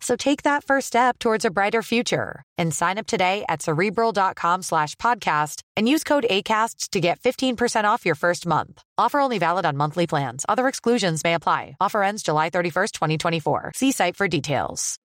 So 0.00 0.16
take 0.16 0.42
that 0.42 0.64
first 0.64 0.86
step 0.86 1.18
towards 1.18 1.44
a 1.44 1.50
brighter 1.50 1.82
future 1.82 2.42
and 2.58 2.74
sign 2.74 2.98
up 2.98 3.06
today 3.06 3.44
at 3.48 3.62
cerebral.com 3.62 4.62
slash 4.62 4.96
podcast 4.96 5.60
and 5.76 5.88
use 5.88 6.04
code 6.04 6.26
ACAST 6.30 6.90
to 6.90 7.00
get 7.00 7.20
15% 7.20 7.84
off 7.84 8.06
your 8.06 8.14
first 8.14 8.46
month. 8.46 8.82
Offer 8.98 9.20
only 9.20 9.38
valid 9.38 9.66
on 9.66 9.76
monthly 9.76 10.06
plans. 10.06 10.44
Other 10.48 10.68
exclusions 10.68 11.22
may 11.22 11.34
apply. 11.34 11.76
Offer 11.80 12.02
ends 12.02 12.22
July 12.22 12.50
31st, 12.50 12.92
2024. 12.92 13.72
See 13.74 13.92
site 13.92 14.16
for 14.16 14.26
details. 14.28 14.96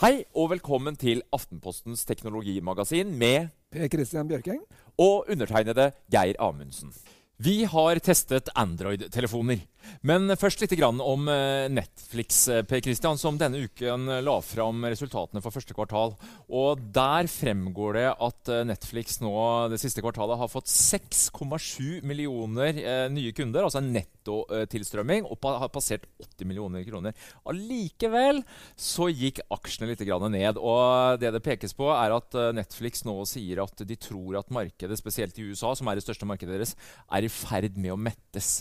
Hei 0.00 0.24
og 0.34 0.50
velkommen 0.50 0.96
til 0.96 1.20
Aftenpostens 1.32 2.04
teknologimagasin 2.08 3.10
med 3.20 3.48
Per 3.72 3.88
Christian 3.92 4.28
Bjørkeng. 4.28 4.62
og 4.98 5.26
undertegnede 5.28 5.90
Geir 6.12 6.34
Amundsen. 6.38 6.92
Vi 7.38 7.64
har 7.64 7.98
testet 7.98 8.48
Android-telefoner. 8.54 9.56
Men 10.06 10.30
først 10.40 10.62
litt 10.62 10.76
om 10.80 11.28
eh, 11.28 11.68
Netflix, 11.72 12.42
eh, 12.48 12.62
Per 12.66 12.82
Christian, 12.84 13.18
som 13.20 13.38
denne 13.40 13.64
uken 13.66 14.08
la 14.24 14.36
fram 14.44 14.84
resultatene 14.86 15.42
for 15.44 15.54
første 15.54 15.76
kvartal. 15.76 16.14
Og 16.48 16.80
Der 16.94 17.28
fremgår 17.30 17.98
det 17.98 18.06
at 18.12 18.50
eh, 18.52 18.64
Netflix 18.68 19.20
nå 19.22 19.32
det 19.72 19.80
siste 19.82 20.02
kvartalet 20.04 20.38
har 20.40 20.50
fått 20.50 20.70
6,7 20.70 22.00
millioner 22.06 22.76
eh, 22.80 23.06
nye 23.12 23.32
kunder, 23.36 23.66
altså 23.66 23.80
en 23.82 23.92
nettotilstrømming, 23.94 25.26
og 25.28 25.48
har 25.60 25.72
passert 25.72 26.06
80 26.20 26.48
millioner 26.48 26.84
kroner. 26.86 27.16
Allikevel 27.48 28.42
så 28.78 29.10
gikk 29.10 29.42
aksjene 29.52 29.90
litt 29.92 30.04
ned. 30.30 30.58
og 30.58 31.20
Det 31.20 31.32
det 31.34 31.44
pekes 31.44 31.74
på, 31.76 31.90
er 31.94 32.16
at 32.16 32.36
eh, 32.36 32.52
Netflix 32.56 33.04
nå 33.06 33.16
sier 33.28 33.62
at 33.64 33.84
de 33.86 33.96
tror 33.96 34.40
at 34.40 34.50
markedet, 34.54 34.98
spesielt 34.98 35.38
i 35.38 35.50
USA, 35.50 35.74
som 35.74 35.88
er 35.88 35.98
det 35.98 36.06
største 36.06 36.28
markedet 36.28 36.56
deres, 36.56 36.76
er 37.10 37.26
i 37.26 37.32
ferd 37.32 37.76
med 37.76 37.94
å 37.94 38.00
mettes. 38.00 38.60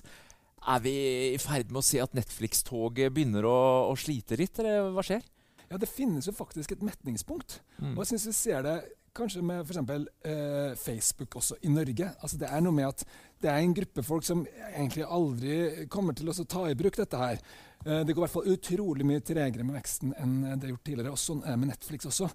Er 0.68 0.80
vi 0.84 0.94
i 1.34 1.40
ferd 1.42 1.72
med 1.72 1.82
å 1.82 1.86
se 1.86 2.02
at 2.04 2.16
Netflix-toget 2.18 3.14
begynner 3.16 3.48
å, 3.48 3.58
å 3.92 3.98
slite 4.00 4.38
litt, 4.40 4.60
eller 4.60 4.92
hva 4.96 5.06
skjer? 5.06 5.24
Ja, 5.70 5.78
det 5.78 5.90
finnes 5.92 6.26
jo 6.28 6.34
faktisk 6.34 6.74
et 6.74 6.86
metningspunkt. 6.86 7.60
Mm. 7.78 7.94
Og 7.94 8.04
jeg 8.04 8.16
syns 8.16 8.28
vi 8.32 8.36
ser 8.40 8.66
det 8.66 8.78
kanskje 9.16 9.42
med 9.46 9.64
f.eks. 9.66 10.06
Eh, 10.26 10.76
Facebook 10.80 11.36
også 11.40 11.58
i 11.66 11.72
Norge. 11.74 12.12
Altså 12.22 12.38
Det 12.42 12.50
er 12.50 12.62
noe 12.64 12.76
med 12.76 12.90
at 12.90 13.04
det 13.42 13.50
er 13.52 13.62
en 13.64 13.76
gruppe 13.76 14.04
folk 14.06 14.26
som 14.28 14.44
egentlig 14.70 15.06
aldri 15.06 15.88
kommer 15.92 16.18
til 16.18 16.30
å 16.32 16.36
ta 16.44 16.66
i 16.70 16.78
bruk 16.78 16.98
dette 17.00 17.20
her. 17.20 17.42
Eh, 17.86 18.02
det 18.06 18.14
går 18.14 18.24
i 18.24 18.26
hvert 18.26 18.36
fall 18.38 18.50
utrolig 18.54 19.08
mye 19.08 19.24
tregere 19.26 19.66
med 19.66 19.78
veksten 19.80 20.16
enn 20.20 20.42
det 20.48 20.68
har 20.68 20.74
gjort 20.74 20.86
tidligere. 20.90 21.14
Og 21.16 21.22
sånn 21.22 21.46
er 21.48 21.60
med 21.60 21.72
Netflix 21.74 22.10
også. 22.10 22.30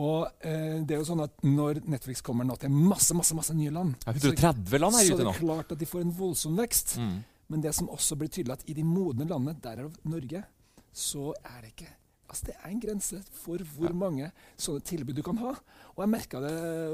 Og 0.00 0.46
eh, 0.46 0.80
det 0.86 0.94
er 0.94 1.00
jo 1.00 1.08
sånn 1.08 1.24
at 1.24 1.42
Når 1.44 1.80
Netflix 1.90 2.22
kommer 2.24 2.46
nå 2.46 2.54
til 2.62 2.70
masse 2.72 3.12
masse, 3.16 3.34
masse 3.36 3.54
nye 3.58 3.72
land, 3.74 3.96
Ja, 4.06 4.14
130 4.14 4.78
land 4.80 4.96
er 4.96 5.08
så 5.08 5.16
ute 5.16 5.24
er 5.24 5.28
nå. 5.28 5.34
det 5.34 5.42
klart 5.42 5.74
at 5.74 5.80
de 5.82 5.88
får 5.88 6.04
en 6.06 6.14
voldsom 6.14 6.56
vekst. 6.60 6.94
Mm. 7.02 7.18
Men 7.50 7.62
det 7.64 7.72
som 7.74 7.88
også 7.90 8.16
blir 8.20 8.30
tydelig, 8.30 8.58
at 8.60 8.68
i 8.70 8.76
de 8.78 8.84
modne 8.86 9.26
landene, 9.26 9.56
derav 9.62 9.90
Norge, 10.06 10.44
så 10.92 11.32
er 11.44 11.64
det 11.64 11.74
ikke 11.74 11.96
Altså 12.30 12.46
Det 12.46 12.54
er 12.54 12.68
en 12.70 12.78
grense 12.78 13.16
for 13.42 13.58
hvor 13.74 13.90
mange 13.90 14.28
sånne 14.54 14.84
tilbud 14.86 15.16
du 15.18 15.22
kan 15.26 15.38
ha. 15.42 15.50
Og 15.96 16.04
jeg 16.04 16.10
merka 16.12 16.38
det 16.44 16.52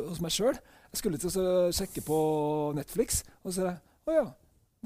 hos 0.08 0.22
meg 0.24 0.32
sjøl. 0.32 0.56
Jeg 0.94 1.00
skulle 1.02 1.20
til 1.20 1.28
å 1.42 1.68
sjekke 1.76 2.00
på 2.06 2.16
Netflix, 2.78 3.18
og 3.44 3.50
så 3.50 3.58
ser 3.58 3.68
jeg 3.68 3.76
Å 4.08 4.14
ja, 4.16 4.24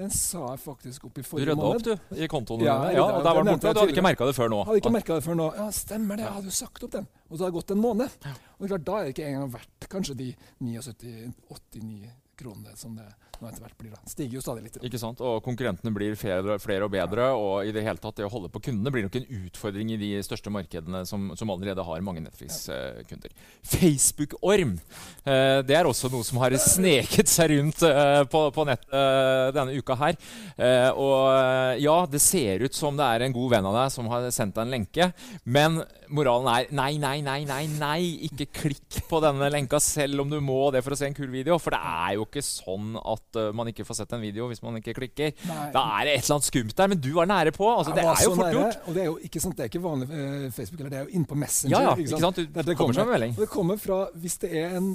den 0.00 0.10
sa 0.10 0.40
jeg 0.54 0.62
faktisk 0.64 1.06
opp 1.06 1.18
i 1.20 1.24
forrige 1.28 1.54
måned. 1.54 1.84
Du 1.84 1.90
rydda 1.92 1.94
opp, 2.00 2.10
du, 2.10 2.18
i 2.24 2.28
kontoen. 2.34 2.64
Ja, 2.66 2.76
Ja, 2.90 3.04
og 3.04 3.22
der 3.22 3.36
var 3.36 3.44
den 3.44 3.52
borte. 3.52 3.68
Og 3.70 3.74
Du 3.76 3.80
hadde 3.84 3.94
ikke 3.94 4.06
merka 4.08 4.26
det 4.26 4.34
før 4.40 4.50
nå. 4.50 4.60
Hadde 4.66 4.80
ikke 4.82 4.94
merka 4.96 5.18
det 5.20 5.24
før 5.28 5.38
nå. 5.38 5.48
Ja, 5.60 5.66
stemmer 5.76 6.18
det. 6.18 6.24
Jeg 6.26 6.36
hadde 6.40 6.50
jo 6.50 6.56
sagt 6.58 6.86
opp 6.88 6.94
den. 6.98 7.06
Og 7.28 7.36
så 7.36 7.44
har 7.44 7.52
det 7.52 7.58
gått 7.60 7.74
en 7.76 7.82
måned. 7.84 8.16
Og 8.58 8.66
klart, 8.72 8.84
Da 8.90 8.98
er 8.98 9.04
det 9.06 9.14
ikke 9.14 9.28
engang 9.30 9.52
verdt 9.54 9.88
kanskje 9.92 10.16
de 10.18 10.28
79-89 10.64 12.10
kronene 12.40 12.76
som 12.80 12.96
det 12.96 13.06
nå 13.40 13.48
etter 13.50 13.64
hvert 13.64 13.76
blir. 13.80 13.92
da. 13.94 14.00
Stiger 14.10 14.38
jo 14.38 14.42
stadig 14.44 14.64
litt. 14.66 14.78
da. 14.78 14.84
Ikke 14.86 15.00
sant? 15.00 15.20
Og 15.24 15.40
konkurrentene 15.44 15.92
blir 15.94 16.16
flere, 16.20 16.58
flere 16.62 16.86
og 16.86 16.92
bedre. 16.94 17.30
Og 17.36 17.68
i 17.68 17.74
det 17.74 17.84
hele 17.86 18.00
tatt, 18.02 18.16
det 18.20 18.26
å 18.28 18.32
holde 18.32 18.50
på 18.52 18.62
kundene 18.68 18.92
blir 18.94 19.06
nok 19.06 19.18
en 19.20 19.28
utfordring 19.40 19.94
i 19.94 20.00
de 20.00 20.10
største 20.26 20.52
markedene 20.52 21.04
som, 21.08 21.30
som 21.38 21.52
allerede 21.52 21.84
har 21.86 22.04
mange 22.04 22.22
Netflix-kunder. 22.24 23.32
Facebook-orm. 23.66 24.76
Eh, 25.24 25.60
det 25.66 25.76
er 25.78 25.88
også 25.88 26.10
noe 26.12 26.26
som 26.26 26.40
har 26.42 26.54
sneket 26.60 27.30
seg 27.30 27.54
rundt 27.54 27.84
eh, 27.86 28.22
på, 28.30 28.42
på 28.54 28.66
nettet 28.68 28.94
eh, 28.96 29.46
denne 29.56 29.76
uka 29.78 29.96
her. 30.00 30.18
Eh, 30.56 30.90
og 30.92 31.30
eh, 31.34 31.80
ja, 31.84 31.96
det 32.10 32.22
ser 32.24 32.66
ut 32.66 32.76
som 32.76 32.98
det 32.98 33.06
er 33.06 33.26
en 33.26 33.36
god 33.36 33.54
venn 33.56 33.70
av 33.70 33.78
deg 33.82 33.94
som 33.94 34.10
har 34.12 34.28
sendt 34.34 34.56
deg 34.58 34.66
en 34.66 34.74
lenke. 34.76 35.10
Men 35.44 35.80
moralen 36.10 36.50
er 36.52 36.70
nei, 36.74 36.92
nei, 37.00 37.18
nei, 37.24 37.40
nei, 37.48 37.64
nei. 37.78 38.00
Ikke 38.28 38.48
klikk 38.62 39.00
på 39.10 39.20
denne 39.22 39.50
lenka 39.52 39.80
selv 39.82 40.24
om 40.24 40.30
du 40.32 40.40
må 40.42 40.70
det 40.74 40.82
for 40.84 40.94
å 40.94 40.98
se 40.98 41.08
en 41.08 41.16
kul 41.16 41.30
video. 41.32 41.58
For 41.62 41.74
det 41.74 41.80
er 41.80 42.16
jo 42.18 42.26
ikke 42.26 42.44
sånn 42.44 42.96
at 43.00 43.29
eh, 43.38 43.50
man 43.56 43.70
ikke 43.70 43.86
får 43.86 44.00
sett 44.00 44.14
en 44.16 44.22
video 44.22 44.48
hvis 44.50 44.62
man 44.64 44.78
ikke 44.80 44.94
klikker. 44.98 45.34
Nei. 45.48 45.68
Da 45.74 45.84
er 45.98 46.08
det 46.08 46.16
et 46.16 46.24
eller 46.24 46.38
annet 46.38 46.48
skumt 46.48 46.76
der, 46.76 46.92
men 46.92 47.02
du 47.02 47.10
var 47.16 47.30
nære 47.30 47.54
på. 47.56 47.68
Altså, 47.70 47.94
det 47.96 48.04
er 48.04 48.10
jo 48.10 48.34
fort 48.34 48.44
nære, 48.44 48.54
gjort. 48.58 48.78
Og 48.86 48.96
det 48.96 49.02
er 49.02 49.10
jo 49.10 49.16
ikke, 49.30 49.42
sant, 49.44 49.56
det 49.58 49.66
er 49.66 49.72
ikke 49.72 49.84
vanlig 49.84 50.10
eh, 50.10 50.46
Facebook, 50.56 50.80
eller 50.80 50.94
det 50.94 51.00
er 51.00 51.08
jo 51.08 51.18
inne 51.18 51.30
på 51.30 51.40
Messenger. 51.40 51.76
Ja, 51.76 51.82
ja, 51.90 51.96
ikke 51.96 52.22
sant? 52.26 52.40
Du 52.40 52.62
det 52.70 52.78
kommer 52.78 52.96
som 52.96 53.08
en 53.08 53.14
melding. 53.14 53.36
Og 53.36 53.44
det 53.44 53.50
kommer 53.52 53.82
fra 53.82 54.00
hvis 54.20 54.40
det 54.44 54.54
er 54.62 54.78
en 54.80 54.94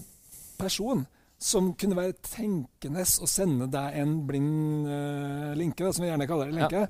person 0.60 1.06
som 1.46 1.74
kunne 1.78 1.98
være 1.98 2.16
tenkende 2.24 3.04
å 3.04 3.28
sende 3.28 3.68
deg 3.72 3.98
en 4.00 4.14
blind 4.28 4.88
uh, 4.88 5.52
linke, 5.58 5.84
da, 5.84 5.92
som 5.94 6.06
vi 6.06 6.10
gjerne 6.10 6.28
kaller 6.30 6.50
det, 6.50 6.56
linke. 6.62 6.86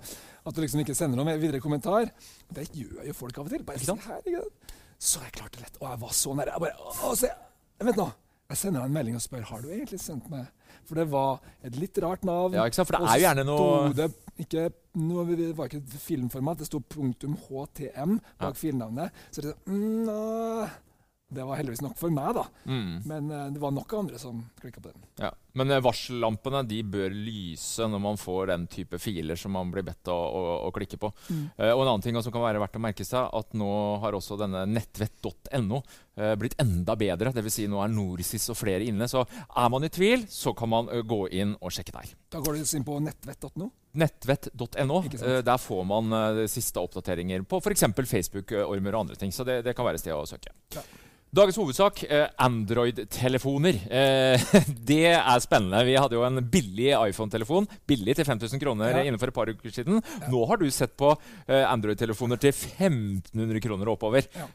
At 0.46 0.56
du 0.56 0.62
liksom 0.62 0.84
ikke 0.84 0.96
sender 0.98 1.18
noen 1.18 1.42
videre 1.42 1.62
kommentar. 1.64 2.12
Det 2.54 2.68
gjør 2.70 3.08
jo 3.10 3.16
folk 3.18 3.40
av 3.42 3.48
og 3.48 3.56
til. 3.56 3.66
Bare 3.66 3.82
Ikke 3.82 3.90
se 3.90 4.06
her, 4.06 4.22
ikke 4.22 4.44
sant? 4.46 4.76
Så 5.06 5.24
jeg 5.26 5.34
klarte 5.36 5.58
det 5.58 5.66
lett. 5.66 5.80
Og 5.82 5.90
jeg 5.90 6.02
var 6.06 6.14
så 6.16 6.36
nære. 6.38 6.54
Jeg 6.54 6.64
bare, 6.64 6.94
å, 7.10 7.16
se. 7.20 7.32
Vent 7.84 8.00
nå. 8.00 8.06
Jeg 8.50 8.58
sender 8.62 8.84
deg 8.84 8.92
en 8.92 8.94
melding 8.94 9.16
og 9.18 9.24
spør 9.24 9.46
har 9.50 9.64
du 9.64 9.70
egentlig 9.74 9.98
sendt 10.04 10.28
meg 10.30 10.46
For 10.86 11.00
det 11.00 11.08
var 11.10 11.40
et 11.66 11.78
litt 11.82 11.98
rart 12.04 12.26
navn. 12.28 12.54
Ja, 12.54 12.66
ikke 12.70 12.78
sant? 12.78 12.92
For 12.92 12.98
det 13.00 13.10
er 13.10 13.18
jo 13.18 13.26
gjerne 13.26 13.46
noe 13.48 13.94
det 13.98 14.10
ikke, 14.44 14.66
noe, 15.00 15.24
det 15.40 15.48
var 15.58 15.70
ikke 15.72 16.00
filmformat, 16.04 16.60
det 16.60 16.68
sto 16.68 16.82
punktum 16.92 17.38
HTM 17.48 18.18
bak 18.38 18.52
Ja. 18.52 18.58
filnavnet. 18.60 19.16
Så 19.32 19.42
det, 19.46 19.54
mm, 19.66 20.10
ah. 20.12 20.70
Det 21.28 21.44
var 21.44 21.58
heldigvis 21.58 21.82
nok 21.82 21.98
for 21.98 22.14
meg, 22.14 22.36
da. 22.38 22.44
mm. 22.70 22.92
Men 23.10 23.32
uh, 23.32 23.48
det 23.54 23.62
var 23.62 23.74
nok 23.74 23.94
andre 23.98 24.20
som 24.22 24.44
klikka 24.62 24.82
på 24.82 24.92
den. 24.94 25.10
ja. 25.24 25.34
Men 25.56 25.72
eh, 25.72 25.80
varsellampene 25.80 26.66
de 26.68 26.82
bør 26.84 27.14
lyse 27.16 27.86
når 27.88 28.02
man 28.04 28.18
får 28.20 28.50
den 28.50 28.66
type 28.68 28.98
filer 29.00 29.40
som 29.40 29.54
man 29.56 29.70
blir 29.72 29.86
bedt 29.88 30.10
å, 30.12 30.16
å, 30.16 30.42
å 30.68 30.72
klikke 30.76 31.00
på. 31.00 31.10
Mm. 31.30 31.46
Uh, 31.56 31.70
og 31.72 31.84
en 31.86 31.92
annen 31.94 32.04
ting 32.04 32.20
som 32.20 32.34
kan 32.36 32.44
være 32.44 32.60
verdt 32.60 32.76
å 32.76 32.82
merke 32.84 33.08
seg, 33.08 33.30
at 33.32 33.56
nå 33.56 33.70
har 34.04 34.18
også 34.18 34.36
denne 34.42 34.66
nettvett.no 34.68 35.80
uh, 35.80 36.34
blitt 36.42 36.58
enda 36.60 36.98
bedre. 37.00 37.32
Dvs. 37.32 37.56
Si 37.56 37.70
nå 37.72 37.80
er 37.80 37.94
Norsis 37.94 38.50
og 38.52 38.60
flere 38.60 38.84
inne. 38.84 39.08
Så 39.08 39.24
er 39.24 39.72
man 39.72 39.88
i 39.88 39.92
tvil, 39.96 40.28
så 40.28 40.52
kan 40.60 40.74
man 40.76 40.92
gå 41.08 41.22
inn 41.40 41.56
og 41.62 41.72
sjekke 41.72 41.96
der. 41.96 42.12
Da 42.36 42.44
går 42.44 42.60
du 42.60 42.68
inn 42.68 42.88
på 42.92 43.00
nettvett.no. 43.08 43.72
Nettvett.no. 43.96 45.02
Der 45.48 45.64
får 45.70 45.88
man 45.88 46.20
siste 46.52 46.84
oppdateringer 46.84 47.48
på 47.48 47.64
f.eks. 47.64 47.88
Facebook-ormer 48.12 48.92
og 48.92 49.06
andre 49.06 49.24
ting. 49.24 49.32
Så 49.32 49.48
det, 49.48 49.62
det 49.64 49.78
kan 49.80 49.88
være 49.88 50.04
sted 50.04 50.12
å 50.12 50.28
søke. 50.28 50.52
Ja. 50.76 50.84
Dagens 51.36 51.58
hovedsak 51.60 51.98
eh, 52.08 52.30
Android-telefoner. 52.40 53.76
Eh, 53.92 54.44
det 54.90 55.02
er 55.12 55.42
spennende. 55.44 55.82
Vi 55.88 55.98
hadde 56.00 56.16
jo 56.16 56.24
en 56.24 56.40
billig 56.52 56.94
iPhone-telefon. 56.96 57.68
Billig 57.90 58.16
til 58.16 58.28
5000 58.28 58.62
kroner 58.62 58.94
Ja. 58.96 59.04
innenfor 59.04 59.34
et 59.34 59.36
par 59.36 59.52
uker 59.52 59.74
siden. 59.76 60.00
Nå 60.32 60.46
har 60.48 60.62
du 60.62 60.66
sett 60.72 60.96
på 60.96 61.12
eh, 61.12 61.66
Android-telefoner 61.68 62.40
til 62.40 62.54
1500 62.56 63.60
kroner 63.68 63.92
og 63.92 63.98
oppover. 63.98 64.30
Ja. 64.32 64.48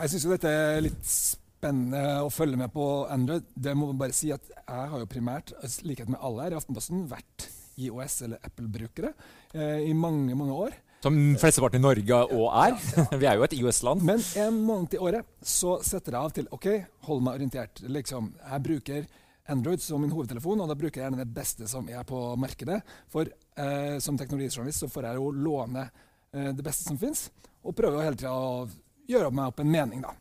Jeg 0.00 0.14
syns 0.14 0.24
jo 0.24 0.32
dette 0.32 0.54
er 0.56 0.80
litt 0.86 1.04
spennende 1.04 2.04
å 2.24 2.30
følge 2.32 2.56
med 2.56 2.72
på 2.72 2.86
Android. 3.12 3.44
Det 3.52 3.76
må 3.76 3.90
man 3.92 4.00
bare 4.00 4.16
si 4.16 4.32
at 4.32 4.46
jeg 4.56 4.92
har 4.94 5.02
jo 5.02 5.10
primært, 5.10 5.52
i 5.60 5.74
likhet 5.90 6.08
med 6.08 6.22
alle 6.24 6.46
her 6.46 6.56
i 6.56 6.60
Aftenposten, 6.62 7.04
vært 7.10 7.50
IOS- 7.80 8.22
eller 8.24 8.40
Apple-brukere 8.48 9.12
eh, 9.52 9.84
i 9.90 9.92
mange, 9.92 10.32
mange 10.38 10.56
år. 10.64 10.80
Som 11.00 11.16
flesteparten 11.40 11.80
i 11.80 11.84
Norge 11.84 12.16
òg 12.28 12.46
er. 12.60 12.74
Vi 13.20 13.28
er 13.28 13.38
jo 13.38 13.46
et 13.46 13.56
IOS-land. 13.56 14.04
Men 14.04 14.20
en 14.42 14.60
måned 14.66 14.96
i 14.96 15.00
året 15.00 15.24
så 15.40 15.78
setter 15.86 16.12
jeg 16.12 16.20
av 16.20 16.34
til 16.36 16.50
OK, 16.52 16.68
hold 17.08 17.24
meg 17.24 17.38
orientert. 17.40 17.80
Liksom, 17.88 18.34
jeg 18.44 18.64
bruker 18.66 19.06
Android 19.50 19.80
som 19.82 20.02
min 20.04 20.12
hovedtelefon, 20.12 20.60
og 20.60 20.68
da 20.68 20.76
bruker 20.78 21.00
jeg 21.00 21.08
gjerne 21.08 21.22
det 21.22 21.32
beste 21.34 21.68
som 21.70 21.88
er 21.88 22.04
på 22.06 22.20
markedet. 22.40 22.82
For 23.10 23.26
eh, 23.30 23.96
som 24.02 24.18
teknologijournalist 24.20 24.84
så 24.84 24.90
får 24.92 25.08
jeg 25.08 25.22
jo 25.22 25.30
låne 25.48 25.86
eh, 25.88 26.52
det 26.52 26.66
beste 26.66 26.90
som 26.90 27.00
fins, 27.00 27.30
og 27.64 27.76
prøve 27.76 28.04
hele 28.04 28.20
tida 28.20 28.36
å 28.36 28.66
gjøre 29.10 29.32
meg 29.34 29.50
opp 29.50 29.64
en 29.64 29.72
mening, 29.72 30.04
da. 30.04 30.14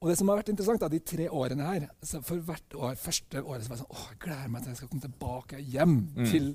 Og 0.00 0.08
det 0.08 0.16
som 0.16 0.30
har 0.32 0.40
vært 0.40 0.50
interessant 0.52 0.82
er 0.82 0.92
de 0.92 0.98
tre 1.04 1.26
årene 1.28 1.64
her 1.66 1.82
For 2.24 2.38
hvert 2.40 2.72
år, 2.72 2.94
første 2.96 3.42
året 3.42 3.66
så 3.66 3.68
var 3.68 3.76
jeg 3.76 3.82
sånn 3.82 3.90
åh, 3.92 4.04
jeg 4.08 4.20
gleder 4.22 4.46
meg 4.48 4.62
til 4.62 4.70
jeg 4.72 4.78
skal 4.78 4.88
komme 4.88 5.04
tilbake 5.04 5.58
hjem 5.74 5.96
mm. 6.16 6.28
til 6.30 6.46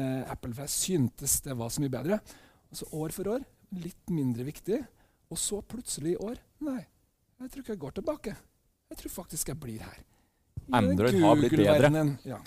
eh, 0.00 0.22
Apple. 0.32 0.54
For 0.54 0.64
jeg 0.64 0.72
syntes 0.72 1.34
det 1.44 1.58
var 1.60 1.74
så 1.74 1.84
mye 1.84 1.92
bedre. 1.92 2.20
Og 2.70 2.80
så 2.80 2.88
år 2.96 3.14
for 3.14 3.34
år 3.36 3.44
litt 3.82 4.12
mindre 4.12 4.46
viktig. 4.46 4.80
Og 5.30 5.38
så 5.38 5.60
plutselig 5.62 6.16
i 6.16 6.22
år 6.22 6.38
Nei, 6.66 6.80
jeg 7.40 7.52
tror 7.52 7.62
ikke 7.62 7.72
jeg 7.72 7.82
går 7.84 7.94
tilbake. 7.96 8.32
Jeg 8.90 8.98
tror 9.00 9.12
faktisk 9.14 9.48
jeg 9.48 9.60
blir 9.62 9.84
her. 9.84 10.00
Android 10.76 11.16
har 11.22 11.38
blitt 11.38 11.56
bedre. 11.56 12.02
Ja. 12.28 12.40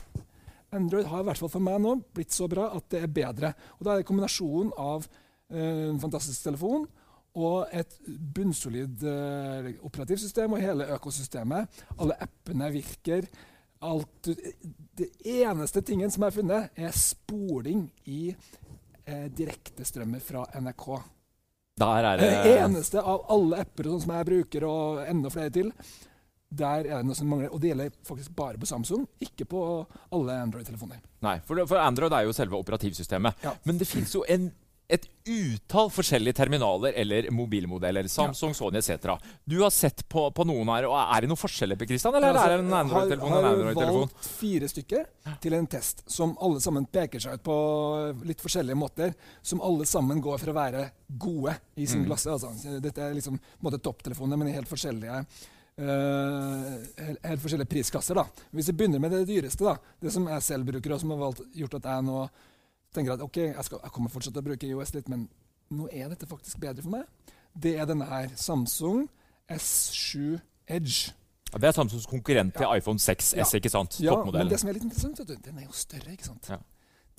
Android 0.74 1.08
har 1.10 1.24
i 1.24 1.28
hvert 1.28 1.42
fall 1.42 1.52
for 1.54 1.64
meg 1.64 1.80
nå 1.81 1.96
blitt 2.16 2.34
så 2.34 2.48
bra 2.52 2.68
at 2.78 2.86
det 2.94 3.04
er 3.06 3.14
bedre. 3.14 3.54
Og 3.78 3.86
da 3.86 3.94
er 3.94 4.02
det 4.02 4.10
kombinasjonen 4.10 4.74
av 4.80 5.08
eh, 5.08 5.90
en 5.90 6.02
fantastisk 6.02 6.46
telefon 6.46 6.86
og 7.34 7.74
et 7.74 7.96
bunnsolid 8.36 9.04
eh, 9.10 9.72
operativsystem 9.86 10.54
og 10.54 10.62
hele 10.62 10.90
økosystemet. 10.94 11.81
Alle 11.98 12.18
appene 12.22 12.69
virker. 12.76 13.28
Alt, 13.84 14.30
det 14.96 15.10
eneste 15.28 15.81
tingen 15.84 16.12
som 16.14 16.24
jeg 16.24 16.31
har 16.31 16.38
funnet, 16.38 16.78
er 16.78 16.94
spoling 16.96 17.88
i 18.06 18.30
eh, 19.06 19.28
direktestrømmer 19.34 20.24
fra 20.24 20.46
NRK. 20.60 20.88
Der 21.80 22.08
er 22.08 22.18
det... 22.22 22.32
det 22.46 22.58
eneste 22.62 23.02
av 23.02 23.26
alle 23.34 23.64
apper 23.64 23.90
sånn 23.90 24.04
som 24.04 24.16
jeg 24.18 24.30
bruker, 24.30 24.66
og 24.70 25.06
enda 25.10 25.32
flere 25.34 25.54
til, 25.54 25.72
der 26.54 26.86
er 26.86 27.00
det 27.02 27.08
noe 27.08 27.18
som 27.18 27.30
mangler. 27.32 27.50
Og 27.54 27.62
det 27.62 27.72
gjelder 27.72 27.96
faktisk 28.06 28.36
bare 28.38 28.60
på 28.62 28.70
Samsung, 28.70 29.08
ikke 29.26 29.48
på 29.50 29.62
alle 30.14 30.38
Android-telefoner. 30.44 31.02
Nei, 31.26 31.38
for, 31.48 31.64
for, 31.66 31.82
Android 31.82 32.14
er 32.14 32.28
jo 32.28 32.36
selve 32.36 32.60
operativsystemet. 32.60 33.42
Ja. 33.46 33.56
Men 33.66 33.82
det 33.82 33.90
fins 33.90 34.14
jo 34.14 34.22
en 34.30 34.52
et 34.88 35.06
utall 35.25 35.88
forskjellige 35.94 36.35
terminaler 36.35 36.94
eller 37.00 37.30
mobilmodeller. 37.31 38.07
Samsung, 38.12 38.51
ja. 38.51 38.57
Sony 38.57 38.77
etc. 38.77 39.13
Du 39.45 39.62
har 39.62 39.69
sett 39.69 40.03
på, 40.09 40.25
på, 40.31 40.45
noen 40.47 40.69
her. 40.74 40.88
og 40.89 40.97
Er 41.00 41.24
det 41.24 41.31
noen 41.31 41.39
forskjeller 41.39 41.80
på 41.80 41.88
Kristian, 41.89 42.15
eller 42.19 42.33
altså, 42.33 42.44
er 42.50 42.57
det 42.57 42.65
en 42.65 42.75
Android-telefon? 42.81 43.33
Jeg 43.33 43.47
har, 43.47 43.88
har 43.88 43.97
valgt 43.97 44.30
fire 44.41 44.69
stykker 44.74 45.07
til 45.45 45.57
en 45.57 45.69
test 45.71 46.03
som 46.12 46.35
alle 46.44 46.62
sammen 46.63 46.85
peker 46.91 47.24
seg 47.24 47.39
ut 47.39 47.47
på 47.47 47.57
litt 48.27 48.44
forskjellige 48.44 48.80
måter. 48.80 49.15
Som 49.41 49.63
alle 49.63 49.88
sammen 49.89 50.21
går 50.24 50.44
for 50.44 50.53
å 50.53 50.59
være 50.59 50.85
gode 51.07 51.56
i 51.75 51.88
sin 51.88 52.03
mm. 52.03 52.07
klasse. 52.12 52.35
Altså. 52.35 52.77
Dette 52.83 53.07
er 53.07 53.18
liksom 53.18 53.39
topptelefoner, 53.74 54.39
men 54.39 54.51
i 54.51 54.57
helt 54.57 54.71
forskjellige 54.71 55.24
Uh, 55.74 56.83
helt 57.25 57.41
forskjellige 57.41 57.65
prisklasser. 57.65 58.13
da. 58.13 58.27
Hvis 58.53 58.68
vi 58.69 58.75
begynner 58.77 59.01
med 59.01 59.09
det 59.09 59.24
dyreste, 59.25 59.65
da, 59.65 59.95
det 60.00 60.12
som 60.13 60.27
jeg 60.30 60.45
selv 60.45 60.68
bruker, 60.69 60.94
og 60.94 61.00
som 61.01 61.13
har 61.15 61.21
valgt, 61.24 61.41
gjort 61.57 61.80
at 61.80 61.88
jeg 61.89 62.06
nå 62.06 62.19
tenker 62.95 63.16
at 63.16 63.24
ok, 63.25 63.40
jeg, 63.50 63.66
skal, 63.68 63.81
jeg 63.84 63.95
kommer 63.95 64.13
fortsatt 64.13 64.36
til 64.36 64.44
å 64.44 64.48
bruke 64.50 64.69
IOS 64.69 64.94
litt, 64.98 65.10
men 65.12 65.28
nå 65.74 65.90
er 65.92 66.12
dette 66.13 66.30
faktisk 66.30 66.62
bedre 66.62 66.86
for 66.86 66.94
meg. 66.94 67.34
Det 67.54 67.75
er 67.78 67.90
denne 67.90 68.07
her. 68.10 68.31
Samsung 68.40 69.07
S7 69.51 70.40
Edge. 70.68 71.13
Ja, 71.54 71.62
det 71.62 71.69
er 71.69 71.75
Samsungs 71.78 72.06
konkurrent 72.10 72.56
til 72.57 72.69
iPhone 72.78 73.01
6S, 73.01 73.36
ja. 73.38 73.50
ikke 73.60 73.69
sant? 73.69 74.00
Ja, 74.01 74.18
men 74.25 74.50
det 74.50 74.62
som 74.62 74.72
er 74.72 74.78
litt 74.78 74.88
interessant, 74.88 75.19
vet 75.22 75.36
du, 75.36 75.42
den 75.50 75.60
er 75.62 75.68
jo 75.68 75.75
større, 75.78 76.13
ikke 76.16 76.25
sant? 76.31 76.50
Ja. 76.50 76.57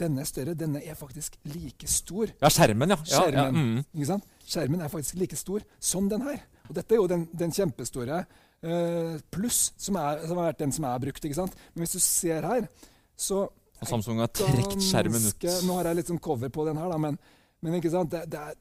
Denne 0.01 0.25
er 0.25 0.27
større. 0.27 0.57
Denne 0.59 0.81
er 0.83 0.97
faktisk 0.99 1.37
like 1.47 1.87
stor. 1.91 2.33
Ja, 2.41 2.51
skjermen, 2.51 2.91
ja. 2.91 2.99
Skjermen, 3.07 3.55
mm. 3.55 3.85
ikke 3.95 4.09
sant? 4.09 4.27
skjermen 4.45 4.83
er 4.83 4.91
faktisk 4.93 5.21
like 5.21 5.39
stor 5.39 5.63
som 5.79 6.09
den 6.11 6.25
her. 6.27 6.43
Og 6.69 6.75
dette 6.77 6.97
er 6.97 6.99
jo 6.99 7.07
den, 7.11 7.29
den 7.39 7.55
kjempestore 7.55 8.25
uh, 8.25 9.15
pluss, 9.33 9.69
som, 9.79 9.95
som, 9.95 10.41
har 10.41 10.41
vært 10.41 10.65
den 10.65 10.75
som 10.75 10.89
har 10.89 10.99
brukt. 11.03 11.25
ikke 11.25 11.39
sant? 11.39 11.55
Men 11.75 11.85
hvis 11.85 11.95
du 11.95 12.03
ser 12.03 12.49
her, 12.49 12.67
så 13.15 13.47
og 13.81 13.89
Samsung 13.91 14.21
har 14.23 14.31
trukket 14.33 14.85
skjermen 14.85 15.27
ut. 15.29 15.47
Nå 15.67 15.79
har 15.79 15.91
jeg 15.91 16.01
litt 16.01 16.13
sånn 16.13 16.23
cover 16.23 16.53
på 16.53 16.67
den 16.69 16.79
her, 16.81 16.93
da, 16.93 17.01
men, 17.01 17.19
men 17.65 17.79
ikke 17.79 17.93
sant? 17.93 18.13
Det, 18.13 18.23
det, 18.31 18.41
er, 18.41 18.61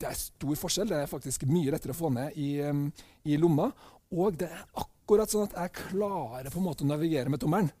det, 0.00 0.10
er, 0.10 0.20
stor 0.20 0.60
forskjell. 0.62 0.92
Det 0.92 1.00
er 1.02 1.10
faktisk 1.10 1.46
mye 1.50 1.74
lettere 1.74 1.96
å 1.96 1.98
få 1.98 2.12
ned 2.14 2.38
i, 2.40 2.50
i, 3.26 3.40
lomma. 3.40 3.68
Og 4.14 4.38
det 4.40 4.48
er 4.52 4.62
akkurat 4.78 5.32
sånn 5.32 5.48
at 5.48 5.58
jeg 5.58 5.74
klarer 5.90 6.48
på 6.52 6.62
en 6.62 6.68
måte 6.68 6.86
å 6.86 6.90
navigere 6.92 7.32
med 7.32 7.42
tommelen. 7.42 7.72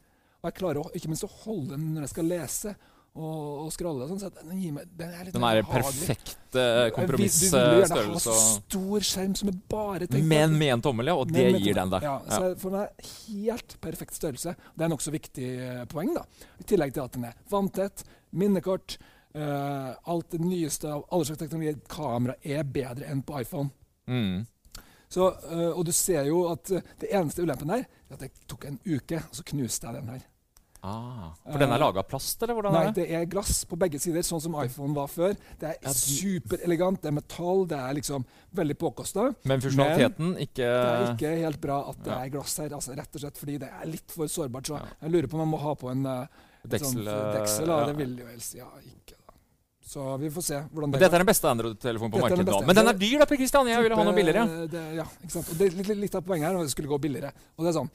Og 0.42 0.50
jeg 0.50 0.58
klarer 0.58 0.82
å, 0.82 0.90
ikke 0.98 1.10
minst 1.12 1.26
å 1.26 1.32
holde 1.44 1.76
den 1.76 1.94
når 1.94 2.06
jeg 2.06 2.14
skal 2.16 2.30
lese 2.34 2.76
og, 3.16 3.64
og 3.64 3.72
scrolle. 3.74 4.06
Sånn, 4.10 4.20
så 4.20 4.30
den, 4.36 4.60
gir 4.60 4.74
meg, 4.76 4.88
den 4.98 5.12
er 5.12 5.26
litt 5.26 5.36
Den 5.36 5.46
er 5.48 5.60
perfekt 5.66 6.56
uh, 6.56 6.86
kompromissstørrelse. 6.96 7.56
Du 7.56 7.72
vil 7.72 7.82
gjerne 7.82 8.14
ha 8.16 8.22
så 8.22 8.36
stor 8.42 9.06
skjerm 9.10 9.36
som 9.40 9.50
er 9.52 9.58
bare 9.72 10.08
tenkt 10.10 10.28
Men 10.30 10.56
med 10.60 10.74
en 10.76 10.84
tommel, 10.84 11.10
ja. 11.10 11.16
Og 11.18 11.32
det 11.32 11.46
gir 11.56 11.78
den 11.78 11.92
da. 11.92 12.00
Ja, 12.04 12.16
ja. 12.26 12.40
Så 12.40 12.52
for 12.60 12.76
meg 12.76 13.10
helt 13.26 13.76
perfekt 13.84 14.18
størrelse. 14.18 14.56
Det 14.74 14.86
er 14.86 14.92
nokså 14.92 15.14
viktig 15.14 15.50
uh, 15.60 15.84
poeng. 15.90 16.12
da. 16.16 16.26
I 16.60 16.68
tillegg 16.68 16.96
til 16.96 17.06
at 17.06 17.16
den 17.16 17.28
er 17.30 17.38
vanntett, 17.52 18.04
minnekort. 18.36 18.98
Uh, 19.36 19.92
alt 20.08 20.30
det 20.32 20.40
nyeste 20.40 20.92
av 20.92 21.04
alle 21.12 21.28
slags 21.28 21.42
teknologi. 21.42 21.76
Kamera 21.92 22.36
er 22.44 22.68
bedre 22.68 23.08
enn 23.12 23.24
på 23.26 23.40
iPhone. 23.42 23.72
Mm. 24.08 24.46
Så, 25.08 25.28
uh, 25.50 25.72
og 25.72 25.84
du 25.88 25.92
ser 25.96 26.28
jo 26.28 26.46
at 26.52 26.68
det 26.72 27.12
eneste 27.12 27.44
ulempen 27.44 27.72
her 27.72 27.84
er 27.86 28.16
at 28.16 28.22
det 28.22 28.32
tok 28.48 28.68
en 28.68 28.80
uke, 28.86 29.20
og 29.24 29.36
så 29.36 29.44
knuste 29.46 29.88
jeg 29.88 30.00
den 30.00 30.16
her. 30.16 30.24
Ah, 30.86 31.30
for 31.42 31.58
den 31.58 31.72
er 31.74 31.80
laga 31.82 32.02
av 32.02 32.06
plast, 32.06 32.42
eller 32.44 32.54
hvordan 32.54 32.74
Nei, 32.76 32.82
er 32.86 32.92
det? 32.94 33.04
det 33.08 33.18
er 33.18 33.24
glass 33.30 33.64
på 33.66 33.78
begge 33.80 33.98
sider, 34.02 34.22
sånn 34.26 34.42
som 34.44 34.54
iPhone 34.62 34.94
var 34.94 35.10
før. 35.10 35.34
Det 35.58 35.72
er 35.74 35.96
superelegant, 35.98 37.00
det 37.02 37.10
er 37.10 37.16
metall, 37.16 37.64
det 37.66 37.80
er 37.80 37.96
liksom 37.98 38.26
veldig 38.54 38.76
påkosta. 38.78 39.28
Men 39.50 39.64
funksjonaliteten 39.64 40.36
ikke 40.46 40.62
Det 40.62 40.94
er 40.94 41.10
ikke 41.10 41.34
helt 41.42 41.62
bra 41.64 41.80
at 41.90 42.02
det 42.06 42.14
er 42.14 42.32
glass 42.36 42.56
her, 42.62 42.70
altså, 42.78 42.94
rett 42.98 43.18
og 43.18 43.24
slett 43.24 43.42
fordi 43.42 43.58
det 43.64 43.70
er 43.72 43.90
litt 43.90 44.14
for 44.14 44.30
sårbart. 44.30 44.70
Så 44.70 44.78
jeg 44.78 45.14
lurer 45.16 45.30
på 45.32 45.40
om 45.40 45.44
man 45.46 45.54
må 45.56 45.62
ha 45.64 45.74
på 45.78 45.90
en 45.90 46.06
deksel. 46.06 47.02
Sånn, 47.02 47.30
deksel 47.34 47.72
ja. 47.72 47.84
Det 47.90 47.96
vil 48.00 48.18
jo 48.22 48.30
helst 48.30 48.58
ja, 48.58 48.70
ikke. 48.86 49.18
da. 49.18 49.36
Så 49.86 50.08
vi 50.22 50.30
får 50.34 50.46
se 50.48 50.64
hvordan 50.70 50.94
det 50.94 51.02
Dette 51.02 51.18
er 51.18 51.22
den 51.22 51.30
beste 51.30 51.50
Android-telefonen 51.50 52.14
på 52.14 52.22
markedet 52.24 52.46
nå. 52.46 52.60
Men 52.66 52.78
den 52.80 52.90
er 52.92 53.00
dyr, 53.00 53.16
da, 53.22 53.30
Per 53.30 53.40
Kristian! 53.42 53.70
Jeg 53.70 53.86
ville 53.86 53.98
ha 53.98 54.06
noe 54.06 54.16
billigere. 54.16 54.66
Det, 54.70 54.84
ja, 54.98 55.06
ikke 55.22 55.34
sant. 55.34 55.50
Og 55.50 55.60
det 55.60 55.70
er 55.70 55.80
litt, 55.80 55.96
litt 56.06 56.18
av 56.18 56.26
poenget 56.26 56.50
her, 56.50 56.58
at 56.58 56.70
det 56.70 56.74
skulle 56.74 56.90
gå 56.90 56.98
billigere. 57.06 57.34
Og 57.56 57.66
det 57.66 57.74
er 57.74 57.80
sånn 57.82 57.92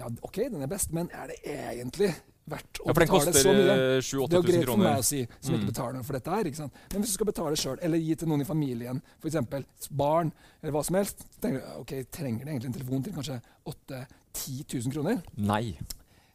ja, 0.00 0.10
OK, 0.26 0.36
den 0.50 0.62
er 0.62 0.70
best, 0.70 0.94
men 0.94 1.10
er 1.14 1.30
det 1.30 1.40
egentlig 1.46 2.10
verdt 2.50 2.80
å 2.82 2.90
ja, 2.90 2.94
betale 2.98 3.32
så 3.32 3.52
mye. 3.54 3.64
Det 3.64 3.76
er 4.04 4.36
jo 4.36 4.44
greit 4.44 4.66
for 4.68 4.80
meg 4.80 5.00
å 5.00 5.06
si, 5.06 5.22
som 5.38 5.54
mm. 5.54 5.58
ikke 5.58 5.70
betaler 5.70 5.96
noe 5.96 6.06
for 6.06 6.18
dette 6.18 6.34
her. 6.34 6.48
ikke 6.50 6.60
sant? 6.60 6.80
Men 6.92 7.04
hvis 7.04 7.14
du 7.14 7.16
skal 7.18 7.28
betale 7.30 7.60
sjøl, 7.60 7.76
eller 7.86 8.02
gi 8.02 8.16
til 8.20 8.30
noen 8.30 8.44
i 8.44 8.48
familien, 8.48 9.00
f.eks. 9.22 9.88
barn, 9.94 10.32
eller 10.60 10.74
hva 10.74 10.82
som 10.86 10.98
helst, 10.98 11.24
så 11.24 11.44
tenker 11.44 11.62
du 11.62 11.82
ok, 11.84 11.94
trenger 12.12 12.44
du 12.44 12.50
egentlig 12.50 12.72
en 12.72 12.78
telefon 12.78 13.06
til 13.06 13.16
kanskje 13.16 13.38
8 13.72 14.02
10 14.34 14.66
000 14.74 14.96
kroner? 14.96 15.22
Nei. 15.38 15.78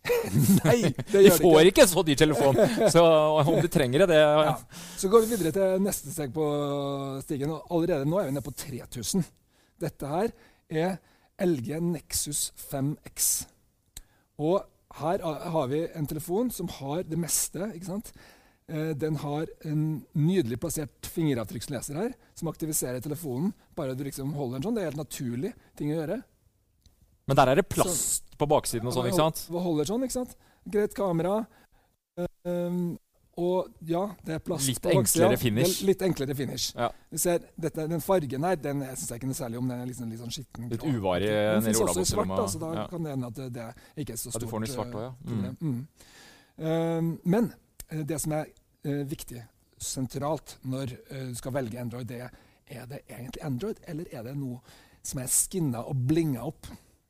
Nei, 0.63 0.77
det 1.11 1.25
gjør 1.25 1.35
De 1.35 1.43
får 1.43 1.59
ikke, 1.59 1.73
ikke 1.73 1.87
så 1.91 2.03
dyr 2.07 2.19
telefon, 2.21 2.59
så 2.93 3.03
om 3.43 3.57
de 3.59 3.69
trenger 3.71 4.05
det, 4.05 4.13
det 4.13 4.21
ja. 4.23 4.55
Så 4.97 5.11
går 5.11 5.25
vi 5.25 5.35
videre 5.35 5.51
til 5.53 5.83
neste 5.83 6.13
steg 6.15 6.31
på 6.33 6.47
stigen. 7.25 7.51
og 7.53 7.67
Allerede 7.75 8.07
nå 8.07 8.21
er 8.21 8.29
vi 8.29 8.37
nede 8.37 8.45
på 8.47 8.55
3000. 8.55 9.27
Dette 9.83 10.09
her 10.09 10.31
er 10.71 10.97
LG 11.43 11.79
Nexus 11.83 12.49
5X. 12.69 13.29
Og 14.39 14.63
her 14.99 15.23
har 15.23 15.69
vi 15.71 15.83
en 15.95 16.07
telefon 16.09 16.51
som 16.51 16.69
har 16.79 17.03
det 17.07 17.19
meste. 17.19 17.71
ikke 17.75 17.89
sant? 17.89 18.11
Eh, 18.69 18.91
den 18.97 19.17
har 19.23 19.49
en 19.65 19.83
nydelig 20.13 20.59
plassert 20.61 21.09
fingeravtrykksleser 21.09 21.97
her, 21.97 22.13
som 22.37 22.51
aktiviserer 22.51 23.01
telefonen. 23.01 23.53
Bare 23.75 23.95
du 23.97 24.03
liksom 24.05 24.33
holder 24.37 24.59
den 24.59 24.67
sånn. 24.67 24.77
Det 24.77 24.83
er 24.83 24.91
helt 24.91 25.01
naturlig 25.01 25.53
ting 25.79 25.93
å 25.93 25.99
gjøre. 26.01 26.19
Men 27.29 27.37
der 27.37 27.51
er 27.51 27.61
det 27.61 27.69
plast 27.69 28.23
så, 28.25 28.37
på 28.41 28.47
baksiden 28.49 28.89
og 28.89 28.95
sånn, 28.95 29.09
ikke 29.09 29.21
sant? 29.21 29.43
Holder 29.53 29.89
sånn, 29.89 30.05
ikke 30.05 30.17
sant? 30.17 30.35
Greit 30.69 30.95
kamera. 30.97 31.43
Um, 32.45 32.97
og 33.39 33.87
ja, 33.87 34.01
det 34.25 34.35
er 34.35 34.41
plast 34.43 34.67
litt 34.69 34.81
på 34.83 34.93
baksida. 34.99 35.29
Litt 35.87 36.03
enklere 36.07 36.35
finish. 36.37 36.73
Ja. 36.75 36.89
Du 37.09 37.19
ser, 37.21 37.45
dette, 37.55 37.85
Den 37.89 38.03
fargen 38.03 38.47
her 38.47 38.59
den 38.59 38.83
syns 38.89 39.07
jeg 39.07 39.21
ikke 39.21 39.29
noe 39.31 39.39
særlig 39.39 39.61
om. 39.61 39.69
Den 39.71 39.83
er 39.83 39.87
liksom, 39.89 40.09
litt 40.11 40.21
sånn 40.23 40.35
skitten. 40.35 40.67
Litt 40.73 40.83
uvarig 40.83 41.29
nede. 41.29 41.53
Den 41.55 41.67
finnes 41.69 41.83
også 41.85 42.03
i 42.03 42.11
svart, 42.11 42.33
da, 42.35 42.49
så 42.51 42.61
da 42.63 42.73
ja. 42.81 42.87
kan 42.91 43.07
det 43.07 43.15
hende 43.15 43.31
at 43.31 43.41
det 43.55 43.69
ikke 44.03 44.17
er 44.17 44.21
så 44.21 44.33
stort 44.33 44.41
ja, 44.41 44.45
du 44.45 44.51
får 44.51 44.65
den 44.65 44.69
i 44.69 44.73
svart 44.75 44.99
også, 44.99 45.07
ja. 45.07 45.15
Mm. 45.29 45.55
Mm. 45.63 45.79
Uh, 46.59 47.31
men 47.35 47.49
uh, 47.93 48.03
det 48.11 48.19
som 48.21 48.35
er 48.35 48.51
uh, 48.51 49.01
viktig, 49.09 49.45
sentralt, 49.79 50.57
når 50.67 50.91
du 51.07 51.35
skal 51.39 51.53
velge 51.55 51.79
Android, 51.79 52.07
det 52.09 52.17
er 52.25 52.33
er 52.69 52.85
det 52.85 52.99
egentlig 53.09 53.43
Android, 53.43 53.75
eller 53.87 54.05
er 54.11 54.23
det 54.23 54.35
noe 54.37 54.59
som 55.05 55.21
er 55.23 55.31
skinna 55.31 55.81
og 55.89 55.97
blinga 56.09 56.43
opp? 56.45 56.69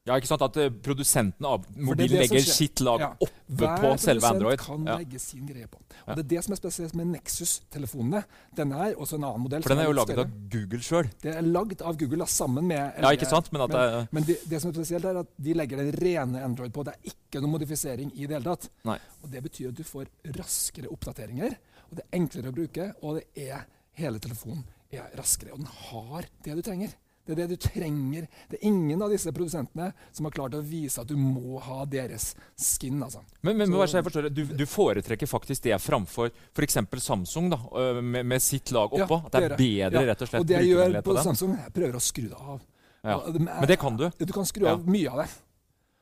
Ja, 0.09 0.17
ikke 0.17 0.29
sant? 0.29 0.43
At 0.45 0.57
uh, 0.57 0.67
produsenten 0.83 1.45
av 1.45 1.65
mobilen 1.77 2.23
legger 2.23 2.41
sitt 2.45 2.81
lag 2.85 3.03
ja. 3.03 3.09
oppe 3.21 3.69
på 3.83 3.91
selve 4.01 4.31
Android. 4.31 4.57
Hver 4.57 4.65
produsent 4.65 4.85
kan 4.85 4.89
ja. 4.89 4.97
legge 5.01 5.21
sin 5.23 5.45
greie 5.47 5.69
på. 5.69 5.81
Og 6.07 6.17
Det 6.17 6.23
er 6.23 6.29
det 6.33 6.43
som 6.45 6.55
er 6.55 6.61
spesielt 6.61 6.95
med 6.97 7.11
Nexus-telefonene. 7.13 8.23
Denne 8.57 8.81
er 8.87 8.97
også 8.97 9.19
en 9.19 9.27
annen 9.29 9.45
modell. 9.45 9.65
For 9.65 9.75
den 9.75 9.83
er 9.83 9.89
jo 9.89 9.95
laget 9.99 10.23
av 10.23 10.33
Google 10.55 10.81
sjøl. 10.85 11.11
Det 11.21 11.35
er 11.35 11.45
lagd 11.45 11.83
av 11.85 11.99
Google 12.01 12.23
da, 12.23 12.29
sammen 12.33 12.67
med 12.69 12.81
Ja, 12.97 13.13
ikke 13.15 13.29
sant? 13.29 13.51
Men, 13.53 13.65
men, 13.65 13.75
det, 13.75 14.03
men 14.17 14.27
det, 14.27 14.39
det, 14.49 14.61
som 14.63 14.73
er 14.73 14.79
spesielt, 14.79 15.09
er 15.09 15.21
at 15.21 15.31
de 15.37 15.57
legger 15.57 15.83
den 15.83 15.93
rene 16.01 16.43
Android 16.45 16.73
på. 16.75 16.87
Det 16.87 16.97
er 16.97 17.13
ikke 17.13 17.43
noe 17.43 17.53
modifisering 17.53 18.11
i 18.15 18.25
det 18.25 18.39
hele 18.39 18.47
tatt. 18.49 18.71
Nei. 18.89 18.97
Og 19.21 19.29
Det 19.33 19.43
betyr 19.45 19.69
at 19.71 19.77
du 19.77 19.85
får 19.87 20.09
raskere 20.39 20.91
oppdateringer. 20.91 21.59
og 21.89 21.97
det 21.97 22.05
er 22.05 22.17
enklere 22.19 22.51
å 22.51 22.53
bruke, 22.53 22.91
og 23.01 23.17
det 23.17 23.47
er 23.49 23.63
hele 23.99 24.21
telefonen 24.21 24.65
er 24.93 25.13
raskere. 25.17 25.53
Og 25.53 25.61
den 25.61 25.69
har 25.89 26.27
det 26.45 26.57
du 26.57 26.65
trenger. 26.65 26.95
Det 27.29 27.35
er 27.35 27.47
det 27.47 27.59
du 27.59 27.67
trenger. 27.67 28.27
Det 28.49 28.57
er 28.57 28.65
ingen 28.67 29.01
av 29.05 29.11
disse 29.13 29.29
produsentene 29.35 29.91
som 30.11 30.25
har 30.25 30.33
klart 30.33 30.55
å 30.57 30.61
vise 30.65 31.01
at 31.03 31.07
du 31.07 31.15
må 31.19 31.59
ha 31.61 31.83
deres 31.85 32.31
skin. 32.57 33.03
altså. 33.05 33.21
Men, 33.45 33.57
men 33.57 33.67
Så- 33.69 34.03
forstår, 34.03 34.29
du, 34.33 34.45
du 34.45 34.65
foretrekker 34.65 35.27
faktisk 35.29 35.63
det 35.63 35.77
framfor 35.81 36.31
f.eks. 36.55 36.77
Samsung 37.05 37.49
da, 37.51 37.59
øh, 37.75 38.01
med, 38.03 38.25
med 38.25 38.41
sitt 38.41 38.71
lag 38.71 38.89
Ja, 38.97 39.05
oppå? 39.05 39.21
at 39.25 39.31
det 39.31 39.43
er 39.51 39.57
bedre 39.57 40.01
Ja, 40.01 40.07
rett 40.13 40.21
og 40.21 40.27
slett 40.31 40.41
Og 40.41 40.47
det 40.47 40.57
jeg 40.57 40.73
gjør 40.73 41.01
på? 41.05 41.17
Samsung, 41.23 41.53
jeg 41.57 41.73
prøver 41.73 41.95
å 41.95 42.01
skru 42.01 42.25
det 42.29 42.39
av. 42.39 42.59
Ja. 43.03 43.19
Men 43.31 43.67
det 43.67 43.77
kan 43.79 43.95
du? 43.95 44.09
Du 44.17 44.33
kan 44.33 44.45
skru 44.45 44.65
Ja. 44.65 44.73
av 44.73 44.87
mye 44.87 45.09
av 45.09 45.17
det. 45.23 45.29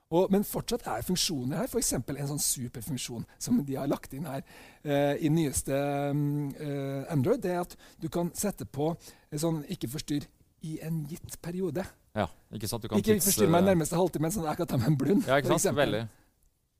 Og, 0.10 0.32
men 0.32 0.46
fortsatt 0.48 0.86
er 0.88 1.02
funksjoner 1.04 1.58
her, 1.58 1.68
f.eks. 1.68 1.92
en 1.94 2.28
sånn 2.30 2.40
superfunksjon 2.40 3.26
som 3.38 3.60
de 3.68 3.76
har 3.76 3.90
lagt 3.92 4.14
inn 4.16 4.24
her 4.24 4.40
eh, 4.86 5.18
i 5.20 5.28
nyeste 5.28 5.76
eh, 5.76 7.12
Android, 7.12 7.42
det 7.44 7.52
er 7.52 7.60
at 7.66 7.76
du 8.00 8.08
kan 8.08 8.32
sette 8.34 8.64
på 8.66 8.94
en 9.32 9.40
sånn 9.42 9.64
'ikke 9.68 9.90
forstyrr' 9.92 10.28
i 10.64 10.80
en 10.82 11.06
gitt 11.08 11.42
periode. 11.42 11.86
Ja, 12.18 12.28
ikke 12.54 12.68
sant? 12.68 12.82
Du 12.82 12.88
kan 12.90 12.98
Ikke 12.98 13.14
tids- 13.16 13.26
forstyrr 13.30 13.50
meg 13.50 13.64
nærmeste 13.64 13.96
halvtimen, 13.96 14.32
sånn 14.34 14.46
at 14.48 14.58
jeg 14.58 14.58
kan 14.58 14.68
ta 14.68 14.78
meg 14.78 14.88
en 14.88 14.98
blund. 14.98 15.28
Ja, 15.28 15.38
ikke 15.38 15.60
sant? 15.60 15.76
Veldig. 15.78 16.08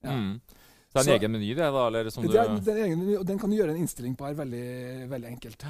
Ja. 0.04 0.12
Mm. 0.12 0.42
Så 0.42 0.94
det 0.94 0.96
er 0.96 1.00
en 1.00 1.06
Så- 1.06 1.20
egen 1.20 1.32
meny, 1.32 1.50
det, 1.54 1.58
da? 1.58 1.88
Eller 1.88 2.10
som 2.10 2.24
Det 2.24 2.36
er, 2.36 2.60
det 2.60 2.68
er 2.74 2.84
egen, 2.86 3.00
meny, 3.00 3.18
og 3.20 3.26
den 3.26 3.38
kan 3.40 3.50
du 3.50 3.56
gjøre 3.58 3.70
en 3.76 3.78
innstilling 3.84 4.16
på 4.18 4.26
her 4.26 4.34
veldig, 4.34 5.10
veldig 5.10 5.28
enkelt. 5.36 5.66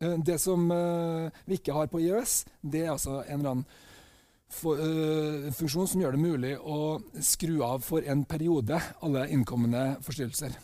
Eh, 0.00 0.16
Det 0.18 0.40
som 0.40 0.70
uh, 0.70 1.30
vi 1.46 1.58
ikke 1.58 1.72
har 1.72 1.86
på 1.88 2.00
iOS, 2.00 2.44
det 2.62 2.86
er 2.86 2.90
altså 2.92 3.22
en 3.28 3.40
eller 3.40 3.50
annen 3.50 3.66
for, 4.48 4.74
uh, 4.76 5.50
funksjon 5.50 5.88
som 5.88 6.00
gjør 6.00 6.12
det 6.12 6.20
mulig 6.20 6.58
å 6.58 7.02
skru 7.20 7.62
av 7.62 7.82
for 7.82 8.02
en 8.02 8.24
periode 8.24 8.80
alle 9.02 9.28
innkommende 9.28 9.98
forstyrrelser. 10.02 10.56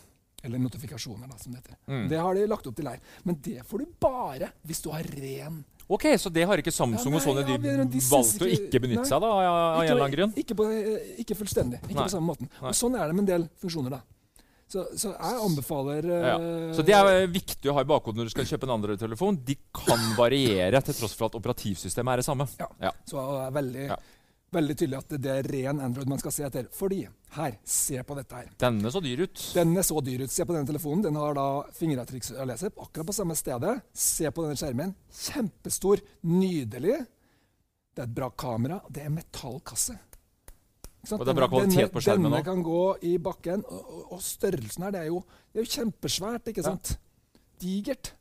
Eller 0.45 0.59
notifikasjoner, 0.59 1.26
da, 1.28 1.37
som 1.37 1.52
det 1.52 1.62
heter. 1.64 1.76
Mm. 1.88 2.09
Det 2.09 2.19
har 2.19 2.35
de 2.35 2.47
lagt 2.47 2.67
opp 2.67 2.76
til 2.76 2.87
her. 2.87 3.00
Men 3.25 3.35
det 3.43 3.64
får 3.67 3.78
du 3.78 3.87
bare 4.00 4.52
hvis 4.64 4.83
du 4.83 4.90
har 4.90 5.02
ren 5.02 5.64
Ok, 5.88 6.04
så 6.21 6.28
det 6.30 6.45
har 6.45 6.61
ikke 6.61 6.73
Samsung 6.75 7.14
Ja, 7.14 7.16
og 7.16 7.23
Sony 7.25 7.40
ja, 7.49 7.57
men 7.59 7.88
de 7.88 7.99
valgt 8.11 8.42
å 8.42 8.47
ikke- 8.47 8.68
ikke 8.68 8.80
benytte 8.85 9.04
nei. 9.07 9.09
seg 9.09 9.16
av, 9.16 9.25
av, 9.25 9.40
av 9.40 9.83
en 9.83 9.88
eller 9.88 10.04
annen 10.04 10.16
grunn? 10.16 10.33
Ikke, 10.37 10.54
på, 10.54 10.66
eh, 10.68 11.14
ikke 11.25 11.35
fullstendig. 11.38 11.80
Ikke 11.88 11.95
Nei. 11.97 12.04
på 12.04 12.12
samme 12.12 12.28
måten. 12.28 12.49
Nei. 12.61 12.68
Og 12.68 12.75
sånn 12.76 12.95
er 13.00 13.07
det 13.07 13.14
med 13.16 13.25
en 13.25 13.30
del 13.33 13.49
funksjoner, 13.62 13.90
da. 13.97 14.00
Så, 14.68 14.85
så 15.00 15.14
jeg 15.16 15.38
anbefaler 15.40 16.04
Ja. 16.04 16.37
ja. 16.37 16.75
Så 16.76 16.85
det 16.85 16.92
er 16.92 17.26
viktig 17.33 17.71
å 17.71 17.73
ha 17.73 17.80
i 17.80 17.88
bakhodet 17.88 18.16
når 18.21 18.25
du 18.28 18.30
skal 18.35 18.45
kjøpe 18.45 18.64
en 18.68 18.75
andre 18.76 18.99
telefon. 19.00 19.38
De 19.42 19.57
kan 19.73 19.97
variere 20.18 20.83
til 20.85 20.92
tross 20.92 21.14
for 21.16 21.30
at 21.30 21.38
operativsystemet 21.40 22.12
er 22.12 22.16
det 22.21 22.26
samme. 22.28 22.47
Ja. 22.61 22.68
Ja. 22.83 22.90
Så 23.09 23.16
er 23.16 23.50
veldig, 23.50 23.87
Ja. 23.88 23.97
Veldig 24.55 24.75
tydelig 24.81 24.99
at 24.99 25.14
det 25.21 25.33
er 25.33 25.49
ren 25.52 25.81
Android 25.85 26.09
man 26.09 26.21
skal 26.23 26.33
se 26.33 26.45
etter. 26.47 26.69
Fordi 26.73 27.02
her, 27.37 27.59
se 27.69 28.00
på 28.07 28.17
dette 28.17 28.38
her. 28.38 28.49
Denne 28.61 28.90
så 28.95 29.02
dyr 29.05 29.25
ut. 29.26 29.43
Den 29.55 29.76
er 29.76 29.87
så 29.87 30.00
dyr 30.05 30.25
ut. 30.25 30.33
Se 30.33 30.47
på 30.49 30.57
denne 30.57 30.69
telefonen. 30.71 31.05
Den 31.05 31.19
har 31.21 31.37
da 31.37 31.47
fingeravtrykksleser 31.78 32.73
akkurat 32.75 33.07
på 33.11 33.17
samme 33.17 33.37
stedet. 33.38 33.76
Se 33.93 34.31
på 34.33 34.47
denne 34.47 34.57
skjermen. 34.61 34.95
Kjempestor. 35.26 36.02
Nydelig. 36.28 36.99
Det 37.95 38.05
er 38.05 38.09
et 38.09 38.14
bra 38.17 38.31
kamera. 38.31 38.81
Det 38.88 39.05
er 39.05 39.12
metallkasse. 39.12 39.99
Og 41.14 41.23
det 41.25 41.31
er 41.33 41.38
bra 41.38 41.47
kvalitet 41.49 41.93
på 41.95 42.00
skjermen 42.05 42.33
Denne 42.33 42.45
kan 42.47 42.62
gå 42.67 42.83
i 43.07 43.14
bakken. 43.23 43.62
Og, 43.69 43.85
og, 43.99 44.07
og 44.17 44.23
størrelsen 44.25 44.85
her, 44.88 44.95
det 44.97 45.05
er 45.05 45.11
jo, 45.12 45.23
det 45.52 45.61
er 45.61 45.67
jo 45.69 45.75
kjempesvært, 45.76 46.50
ikke 46.50 46.64
Ja. 46.64 46.73
sant? 46.73 46.97
Digert. 47.62 48.12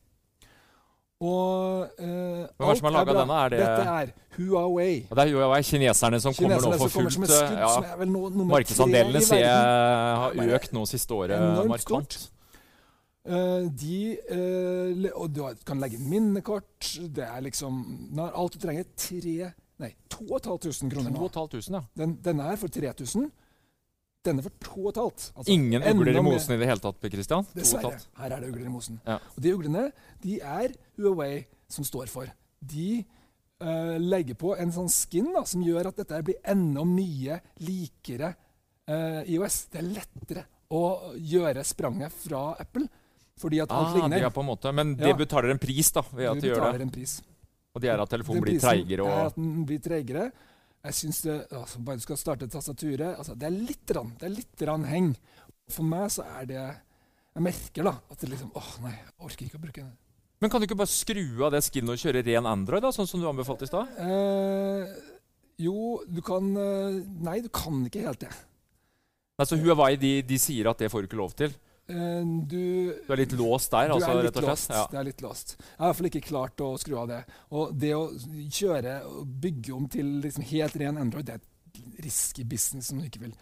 Og 1.19 1.88
uh, 1.97 2.05
Hvem 2.05 2.69
er 2.69 2.77
som 2.77 2.88
har 2.88 2.93
laga 2.93 3.13
denne? 3.17 3.33
Er 3.33 3.50
det- 3.50 3.59
Dette 3.59 3.86
er 3.89 4.12
Huawei. 4.38 5.07
Og 5.09 5.15
det 5.17 5.24
er 5.24 5.33
Huawei, 5.33 5.62
kineserne 5.65 6.19
som 6.21 6.33
kommer 6.33 6.62
nå 6.62 6.77
for 6.77 6.89
som 6.89 7.01
kommer 7.01 7.09
fullt. 7.09 7.24
et 7.24 7.31
skudd, 7.33 7.57
Ja. 7.57 8.05
nå 8.05 8.45
Markedsandelene 8.45 9.21
ser 9.25 9.39
jeg 9.41 9.50
har 9.50 10.31
økt 10.59 10.74
nå 10.74 10.86
siste 10.86 11.09
året 11.13 11.38
enormt 11.39 11.69
markant. 11.69 12.13
stort. 12.13 12.31
Eh, 13.27 13.67
de 13.75 14.17
uh, 14.31 15.21
Og 15.21 15.33
du 15.33 15.41
kan 15.65 15.79
legge 15.79 15.97
minnekort. 16.00 16.79
Det 17.12 17.25
er 17.25 17.41
liksom 17.41 18.09
Nå 18.13 18.31
alt 18.33 18.53
du 18.53 18.59
trenger. 18.59 18.86
Tre 18.95 19.51
Nei, 19.79 19.91
2500 20.09 20.89
kroner 20.89 21.12
nå. 21.12 21.27
2500, 21.29 21.69
ja. 21.74 21.81
Den, 21.95 22.15
denne 22.24 22.47
er 22.51 22.55
for 22.55 22.67
3000. 22.67 23.31
Denne 24.27 24.43
for 24.46 24.53
2500. 24.63 25.31
Altså, 25.38 25.51
Ingen 25.55 25.84
ugler 25.93 26.19
i 26.19 26.24
mosen 26.25 26.55
i 26.55 26.60
det 26.62 26.67
hele 26.69 26.84
tatt, 26.84 27.07
Christian. 27.13 27.46
To 27.48 27.51
og 27.51 27.57
et 27.57 27.63
Dessverre. 27.63 28.00
Her 28.22 28.36
er 28.36 28.43
det 28.43 28.50
ugler 28.51 28.65
i 28.67 28.74
mosen. 28.74 29.00
Ja. 29.07 29.19
Og 29.36 29.39
de 29.46 29.53
uglene 29.55 29.86
de 30.24 30.39
er 30.43 30.74
Huawei 31.00 31.46
som 31.72 31.88
står 31.88 32.12
for. 32.12 32.27
De 32.62 32.89
uh, 33.63 33.96
legger 34.01 34.36
på 34.39 34.53
en 34.60 34.72
sånn 34.75 34.89
skin 34.91 35.31
da, 35.36 35.43
som 35.48 35.63
gjør 35.65 35.89
at 35.91 36.03
dette 36.03 36.19
blir 36.27 36.38
enda 36.48 36.84
mye 36.88 37.39
likere 37.65 38.34
uh, 38.89 39.24
IOS. 39.27 39.57
Det 39.74 39.81
er 39.81 39.89
lettere 39.96 40.46
å 40.74 40.84
gjøre 41.15 41.63
spranget 41.63 42.12
fra 42.25 42.50
Apple, 42.60 42.88
fordi 43.39 43.62
at 43.63 43.72
alt 43.72 43.93
Ah, 43.93 43.96
ligner. 44.01 44.17
det 44.19 44.25
er 44.27 44.34
på 44.36 44.43
en 44.43 44.50
måte, 44.51 44.74
men 44.75 44.96
det 45.00 45.07
Ja. 45.13 45.15
betaler 45.15 45.53
en 45.53 45.60
pris 45.62 45.91
da, 45.96 46.01
ved 46.12 46.27
at 46.31 46.36
du 46.41 46.41
de 46.41 46.50
gjør 46.51 46.72
det. 46.74 46.81
en 46.81 46.89
pris. 46.91 47.22
Og 47.75 47.81
det 47.81 47.89
er 47.93 48.01
at 48.01 48.10
telefonen 48.10 48.41
blir 48.43 48.60
treigere? 48.60 48.98
treigere. 48.98 49.05
er 49.07 49.22
Og... 49.22 49.27
at 49.31 49.36
den 49.38 49.65
blir 49.69 49.79
treigere. 49.79 50.31
Jeg 50.88 50.96
synes 50.96 51.22
det, 51.25 51.38
altså, 51.51 51.82
Bare 51.84 52.00
du 52.00 52.06
skal 52.06 52.20
starte 52.20 52.50
tastaturet 52.51 53.17
altså, 53.17 53.36
Det 53.36 53.48
er 53.50 53.56
litt, 53.56 53.96
rann, 53.96 54.13
det 54.20 54.27
er 54.29 54.36
litt 54.36 54.67
rann 54.70 54.88
heng. 54.88 55.13
For 55.72 55.88
meg 55.88 56.10
så 56.13 56.25
er 56.39 56.50
det 56.50 56.60
Jeg 56.62 57.46
merker 57.46 57.89
da 57.89 57.98
at 58.00 58.24
det 58.24 58.32
liksom 58.32 58.53
Åh, 58.58 58.74
nei, 58.86 58.94
jeg 58.96 59.15
orker 59.29 59.50
ikke 59.50 59.60
å 59.60 59.65
bruke 59.67 59.84
den. 59.84 59.96
Men 60.38 60.53
kan 60.53 60.62
du 60.62 60.67
ikke 60.67 60.77
bare 60.77 60.94
skru 60.94 61.24
av 61.48 61.53
det 61.56 61.63
skinnet 61.65 61.96
og 61.96 62.01
kjøre 62.01 62.22
ren 62.25 62.48
Android, 62.50 62.84
da, 62.86 62.91
sånn 62.94 63.10
som 63.10 63.22
du 63.22 63.25
anbefalte 63.29 63.65
i 63.65 63.72
stad? 63.72 63.96
Eh, 64.06 64.91
jo, 65.65 66.03
du 66.06 66.22
kan 66.25 66.51
eh, 66.62 67.00
Nei, 67.25 67.39
du 67.41 67.50
kan 67.50 67.79
ikke 67.88 68.03
helt 68.06 68.22
det. 68.22 68.29
Altså, 69.41 69.58
Huawei 69.62 69.96
de, 70.01 70.20
de 70.25 70.38
sier 70.41 70.70
at 70.70 70.77
det 70.82 70.91
får 70.94 71.03
du 71.03 71.10
ikke 71.10 71.20
lov 71.20 71.34
til. 71.38 71.53
Eh, 71.88 72.24
du 72.51 72.94
Du 73.08 73.13
er 73.13 73.22
litt 73.22 73.36
låst 73.39 73.72
der, 73.72 73.88
du 73.88 73.94
altså, 73.96 74.12
er 74.12 74.25
rett 74.27 74.39
og 74.41 74.48
slett. 74.50 74.75
Ja. 74.75 74.86
Det 74.91 75.00
er 75.00 75.08
litt 75.08 75.22
låst. 75.24 75.53
Jeg 75.58 75.77
har 75.79 75.86
i 75.86 75.89
hvert 75.91 76.00
fall 76.01 76.10
ikke 76.12 76.24
klart 76.27 76.63
å 76.65 76.72
skru 76.82 76.98
av 77.00 77.08
det. 77.12 77.22
Og 77.56 77.75
det 77.79 77.94
å 77.96 78.08
kjøre 78.51 78.98
og 79.08 79.29
bygge 79.46 79.75
om 79.75 79.88
til 79.91 80.17
liksom 80.25 80.44
helt 80.51 80.75
ren 80.82 80.98
Android, 80.98 81.25
det 81.29 81.38
er 81.38 81.44
et 81.44 82.03
risky 82.03 82.44
business 82.44 82.91
som 82.91 83.00
du 83.00 83.08
ikke 83.08 83.24
vil 83.24 83.38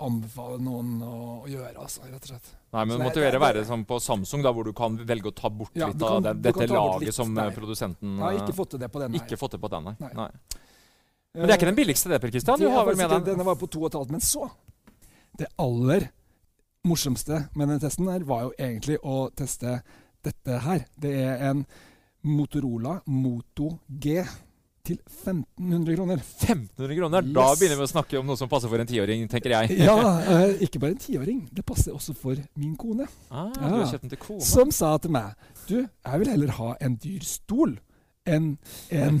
anbefale 0.00 0.56
noen 0.62 1.00
å, 1.04 1.16
å 1.44 1.48
gjøre. 1.50 1.74
Altså, 1.82 2.06
rett 2.06 2.22
og 2.22 2.30
slett. 2.30 2.52
Nei, 2.72 2.84
men 2.84 2.94
det 2.94 2.98
det- 2.98 3.08
måtte 3.10 3.40
være 3.42 3.64
som 3.66 3.84
på 3.84 3.98
Samsung, 4.00 4.42
da, 4.42 4.52
hvor 4.52 4.64
du 4.64 4.72
kan 4.72 4.96
velge 4.96 5.28
å 5.28 5.34
ta 5.34 5.50
bort 5.50 5.74
Ja, 5.74 5.88
litt 5.88 5.98
kan, 5.98 6.16
av 6.16 6.22
det, 6.22 6.42
dette 6.42 6.68
laget 6.70 7.08
litt 7.08 7.14
som 7.14 7.34
nei. 7.34 7.50
produsenten 7.50 8.16
Jeg 8.16 8.22
har 8.22 8.32
eh, 8.32 8.40
ikke 8.46 8.56
fått 8.56 8.70
til 8.70 8.78
det 8.78 8.90
på 8.92 9.00
den 9.00 9.12
her. 9.12 9.20
ikke 9.20 9.36
fått 9.36 9.50
det 9.52 9.60
på 9.60 9.68
den, 9.68 9.84
nei. 9.84 9.96
Nei. 10.00 10.12
nei. 10.14 10.30
Men 11.34 11.46
det 11.46 11.50
er 11.54 11.58
ikke 11.58 11.70
den 11.70 11.76
billigste, 11.76 12.08
det, 12.08 12.20
Per 12.20 12.30
Kristian? 12.30 12.58
Den 12.58 13.44
var 13.44 13.54
på 13.56 13.66
2,5, 13.66 14.10
men 14.10 14.20
så 14.20 14.50
Det 15.36 15.46
aller 15.58 16.10
morsomste 16.86 17.42
med 17.54 17.68
denne 17.68 17.80
testen 17.82 18.08
her 18.10 18.22
var 18.28 18.46
jo 18.48 18.52
egentlig 18.58 18.98
å 19.04 19.26
teste 19.36 19.80
dette 20.24 20.60
her. 20.64 20.84
Det 21.00 21.12
er 21.22 21.42
en 21.50 21.64
Motorola 22.24 22.98
Moto 23.08 23.78
G 23.88 24.20
til 24.84 24.96
1500 25.04 25.94
kroner. 25.96 26.20
1500 26.20 26.96
kroner! 26.96 27.22
Da 27.36 27.44
Yes. 27.50 27.60
begynner 27.60 27.76
vi 27.80 27.84
å 27.84 27.90
snakke 27.92 28.18
om 28.20 28.26
noe 28.28 28.36
som 28.40 28.48
passer 28.48 28.68
for 28.72 28.80
en 28.80 28.88
tiåring, 28.88 29.26
tenker 29.28 29.52
jeg. 29.52 29.76
Ja, 29.84 29.96
eh, 30.32 30.56
ikke 30.64 30.80
bare 30.80 30.96
en 30.96 31.02
tiåring. 31.04 31.42
Det 31.52 31.64
passer 31.68 31.92
også 31.96 32.14
for 32.16 32.40
min 32.56 32.76
kone, 32.80 33.06
Ah, 33.30 33.50
Ja. 33.60 33.68
Du 33.68 33.76
har 33.76 33.86
kjøpt 33.92 34.06
den 34.08 34.14
til 34.16 34.22
kone? 34.24 34.40
som 34.44 34.72
sa 34.72 34.96
til 34.98 35.10
meg 35.12 35.34
Du, 35.68 35.76
jeg 35.86 36.18
vil 36.24 36.28
heller 36.32 36.50
ha 36.56 36.74
en 36.80 36.96
dyr 36.96 37.20
stol 37.28 37.76
enn 38.36 38.46
en 38.96 39.20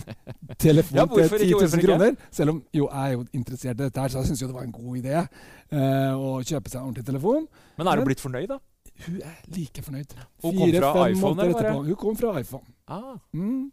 telefon 0.60 0.96
Ja, 1.00 1.06
til 1.06 1.16
hvorfor 1.18 1.42
10 1.44 1.50
000 1.54 1.84
kroner. 1.86 2.16
Selv 2.34 2.54
om 2.54 2.62
jo, 2.76 2.86
jeg 2.88 3.06
er 3.06 3.16
jo 3.16 3.24
interessert 3.36 3.76
i 3.78 3.82
dette, 3.84 4.00
her, 4.04 4.12
så 4.14 4.22
jeg 4.22 4.30
syns 4.32 4.44
det 4.46 4.54
var 4.56 4.66
en 4.68 4.74
god 4.74 5.00
idé 5.02 5.16
eh, 5.18 6.12
å 6.14 6.38
kjøpe 6.42 6.70
seg 6.72 6.80
en 6.80 6.86
ordentlig 6.88 7.06
telefon. 7.10 7.48
Men 7.78 7.90
er 7.90 8.00
hun 8.00 8.06
du 8.06 8.10
blitt 8.12 8.24
fornøyd, 8.24 8.48
da? 8.54 8.60
Hun 9.06 9.20
er 9.24 9.36
like 9.56 9.82
fornøyd. 9.84 10.16
Hun 10.44 10.56
kom 10.60 10.72
fra 10.76 11.08
iPhone, 11.10 11.44
eller. 11.50 11.76
Hun 11.90 12.00
kom 12.06 12.16
fra 12.20 12.38
iPhone. 12.40 12.66
Ah, 12.90 13.14
Mm. 13.32 13.68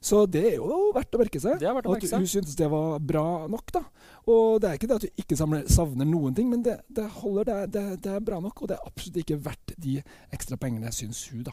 Så 0.00 0.22
det 0.32 0.40
er 0.48 0.54
jo 0.56 0.76
verdt 0.96 1.12
å 1.12 1.18
merke 1.20 1.40
seg. 1.42 1.58
det 1.60 1.66
er 1.68 1.74
verdt 1.76 1.84
å 1.84 1.90
merke 1.92 2.06
merke 2.06 2.08
at 2.08 2.12
seg. 2.14 2.22
hun 2.22 2.30
syntes 2.32 2.54
det 2.56 2.68
var 2.72 2.94
bra 3.04 3.24
nok, 3.52 3.66
da. 3.76 3.82
Og 4.32 4.54
det 4.62 4.70
er 4.70 4.78
ikke 4.78 4.88
det 4.88 4.96
at 4.96 5.04
du 5.04 5.20
ikke 5.20 5.36
samler, 5.36 5.66
savner 5.68 6.08
noen 6.08 6.32
ting, 6.38 6.48
men 6.48 6.62
det, 6.64 6.78
det 6.88 7.04
holder. 7.18 7.50
Det 7.50 7.66
det, 7.74 7.82
det 8.06 8.14
er 8.14 8.24
bra 8.24 8.38
nok, 8.40 8.62
og 8.64 8.70
det 8.70 8.78
er 8.78 8.88
absolutt 8.88 9.18
ikke 9.20 9.36
verdt 9.44 9.74
de 9.76 9.98
ekstra 10.32 10.56
pengene, 10.56 10.88
syns 10.96 11.20
hun, 11.28 11.42
da. 11.50 11.52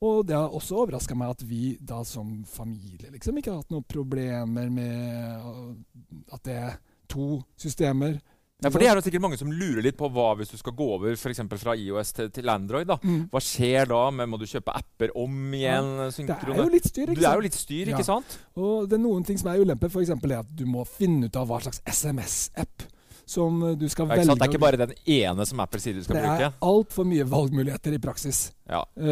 Og 0.00 0.22
det 0.24 0.36
har 0.36 0.54
også 0.56 0.78
overraska 0.80 1.16
meg 1.18 1.34
at 1.34 1.42
vi 1.44 1.74
da 1.76 2.00
som 2.08 2.40
familie 2.48 3.10
liksom 3.12 3.36
ikke 3.36 3.52
har 3.52 3.60
hatt 3.60 3.72
noen 3.74 3.84
problemer 3.84 4.70
med 4.72 6.30
at 6.32 6.44
det 6.46 6.56
er 6.56 6.78
to 7.10 7.42
systemer. 7.60 8.16
Ja, 8.60 8.68
for 8.68 8.80
det 8.80 8.90
er 8.90 8.96
det 8.96 9.06
sikkert 9.06 9.24
mange 9.24 9.38
som 9.40 9.52
lurer 9.52 9.80
litt 9.84 9.96
på 9.96 10.08
hva 10.12 10.34
hvis 10.36 10.52
du 10.52 10.58
skal 10.60 10.74
gå 10.76 10.86
over 10.96 11.16
for 11.16 11.56
fra 11.62 11.74
IOS 11.76 12.12
til, 12.16 12.30
til 12.30 12.48
Android. 12.52 12.86
da. 12.88 12.96
Mm. 13.02 13.28
Hva 13.32 13.40
skjer 13.40 13.88
da? 13.88 14.00
Men 14.12 14.28
Må 14.28 14.40
du 14.40 14.46
kjøpe 14.48 14.74
apper 14.76 15.12
om 15.16 15.54
igjen? 15.56 15.90
Det 16.12 16.36
er 16.36 16.60
jo 16.60 16.68
litt 16.68 16.88
styr, 16.88 17.12
ikke 17.12 17.16
sant? 17.16 17.20
Det 17.20 17.30
er 17.30 17.40
jo 17.40 17.44
litt 17.46 17.60
styr, 17.60 17.92
ikke 17.94 18.08
sant? 18.08 18.38
Og 18.60 18.88
det 18.88 18.98
er 18.98 19.04
noen 19.04 19.24
ting 19.24 19.40
som 19.40 19.52
er 19.52 19.64
ulemper, 19.64 19.92
f.eks. 19.92 20.12
at 20.12 20.56
du 20.56 20.66
må 20.68 20.84
finne 20.88 21.28
ut 21.28 21.40
av 21.40 21.48
hva 21.48 21.60
slags 21.64 21.80
SMS-app 21.88 22.88
som 23.30 23.60
uh, 23.62 23.74
du 23.78 23.84
skal 23.92 24.08
velge. 24.10 24.24
Det 24.26 24.42
er 24.42 24.50
ikke 24.50 24.62
bare 24.64 24.80
den 24.80 24.94
ene 25.14 25.44
som 25.46 25.60
Apple 25.62 25.78
sier 25.82 25.94
du 25.94 26.02
skal 26.02 26.16
Det 26.18 26.24
bruke. 26.24 26.48
er 26.48 26.56
altfor 26.66 27.06
mye 27.06 27.26
valgmuligheter 27.30 27.94
i 27.94 28.00
praksis. 28.02 28.40
Ja. 28.66 28.80
Eh, 28.98 29.04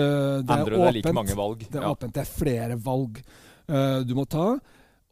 det 0.42 0.50
er 0.50 0.56
Android 0.56 0.80
er 0.88 0.92
like 0.96 1.06
åpent. 1.06 1.14
mange 1.20 1.36
valg. 1.38 1.62
Det 1.68 1.78
er 1.78 1.86
Ja. 1.86 1.92
åpent. 1.94 2.12
Det 2.16 2.24
er 2.24 2.32
flere 2.32 2.76
valg 2.82 3.20
eh, 3.68 4.00
du 4.08 4.14
må 4.18 4.24
ta. 4.28 4.58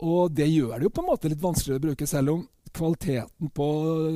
Og 0.03 0.35
det 0.35 0.49
gjør 0.51 0.75
det 0.81 0.83
jo 0.89 0.91
på 0.91 1.05
en 1.05 1.09
måte 1.13 1.31
litt 1.31 1.41
vanskeligere 1.41 1.79
å 1.81 1.87
bruke, 1.87 2.07
selv 2.11 2.31
om 2.35 2.43
kvaliteten 2.77 3.49
på 3.55 3.67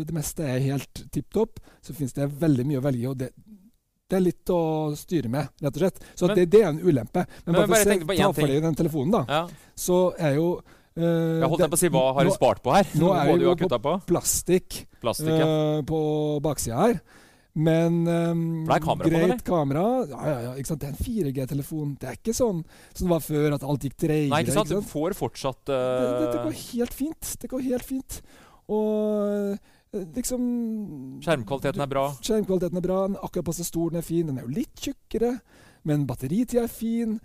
det 0.05 0.13
meste 0.13 0.41
er 0.45 0.59
helt 0.61 1.05
tipp 1.15 1.31
topp. 1.33 1.61
Så 1.81 1.95
finnes 1.97 2.13
det 2.13 2.27
veldig 2.41 2.67
mye 2.69 2.81
å 2.83 2.85
velge 2.85 3.01
i, 3.07 3.07
og 3.07 3.17
det, 3.23 3.31
Det 4.11 4.17
er 4.19 4.25
litt 4.27 4.51
å 4.51 4.91
styre 4.99 5.29
med, 5.31 5.47
rett 5.63 5.77
og 5.77 5.81
slett. 5.85 6.01
Så 6.19 6.27
Men- 6.27 6.35
det, 6.37 6.51
det 6.51 6.61
er 6.65 6.69
en 6.73 6.81
ulempe. 6.83 7.23
Men, 7.47 7.55
Men 7.55 7.55
bare 7.55 7.67
for 7.69 7.75
å 7.75 7.79
på 7.79 8.17
se, 8.17 8.17
ta 8.19 8.33
for 8.33 8.47
deg 8.49 8.63
den 8.63 8.75
telefonen, 8.75 9.11
da, 9.13 9.25
Ja. 9.29 9.49
så 9.77 10.13
er 10.19 10.35
jo 10.35 10.57
eh, 10.59 10.63
Jeg 11.01 11.49
holdt 11.49 11.63
det- 11.65 11.71
på 11.73 11.79
å 11.79 11.83
si 11.83 11.89
hva 11.89 12.05
har 12.15 12.25
du 12.29 12.31
spart 12.35 12.63
på 12.63 12.75
her? 12.75 12.85
nå 13.01 13.15
er 13.17 13.33
vi 13.33 13.45
jo 13.45 13.55
på- 13.57 13.81
på. 13.81 13.97
Plastikk 14.07 14.85
Plastikk, 15.01 15.39
ja. 15.41 15.49
eh, 15.49 15.83
på 15.89 16.41
baksida 16.45 16.77
her. 16.77 17.01
Men 17.55 18.07
um, 18.07 18.43
er 18.71 18.79
kamera 18.79 19.11
greit 19.11 19.43
kamera. 19.43 20.07
Ja, 20.07 20.21
ja, 20.23 20.37
ja, 20.45 20.51
ikke 20.55 20.71
sant? 20.71 20.81
Det 20.85 20.87
er 20.89 20.95
en 20.95 21.03
4G-telefon. 21.03 21.97
Det 21.99 22.09
er 22.09 22.15
ikke 22.15 22.35
sånn 22.37 22.61
som 22.95 23.09
det 23.09 23.11
var 23.11 23.25
før, 23.25 23.55
at 23.57 23.65
alt 23.67 23.83
gikk 23.89 23.97
treigere. 23.99 24.31
Nei, 24.31 24.43
ikke 24.45 24.55
sant? 24.55 24.71
Du 24.71 24.87
får 24.87 25.17
fortsatt 25.19 25.65
Det, 25.67 25.81
det, 25.81 26.31
det 26.31 26.39
eh, 26.39 26.45
går 26.47 26.57
helt 26.61 26.95
fint. 26.95 27.33
Det 27.43 27.51
går 27.51 27.65
helt 27.67 27.87
fint. 27.89 28.21
Og 28.71 29.59
eh, 29.91 30.07
liksom 30.15 30.47
Skjermkvaliteten 31.27 31.83
er 31.83 31.91
bra. 31.91 32.07
Skjermkvaliteten 32.23 32.79
er 32.79 32.87
bra. 32.87 33.01
Akkurat 33.19 33.49
passe 33.51 33.67
stor, 33.67 33.91
den 33.91 33.99
er 33.99 34.07
fin. 34.07 34.31
Den 34.31 34.39
er 34.39 34.47
jo 34.47 34.55
litt 34.61 34.87
tjukkere, 34.87 35.35
men 35.91 36.07
batteritida 36.07 36.69
er 36.69 36.73
fin. 36.73 37.19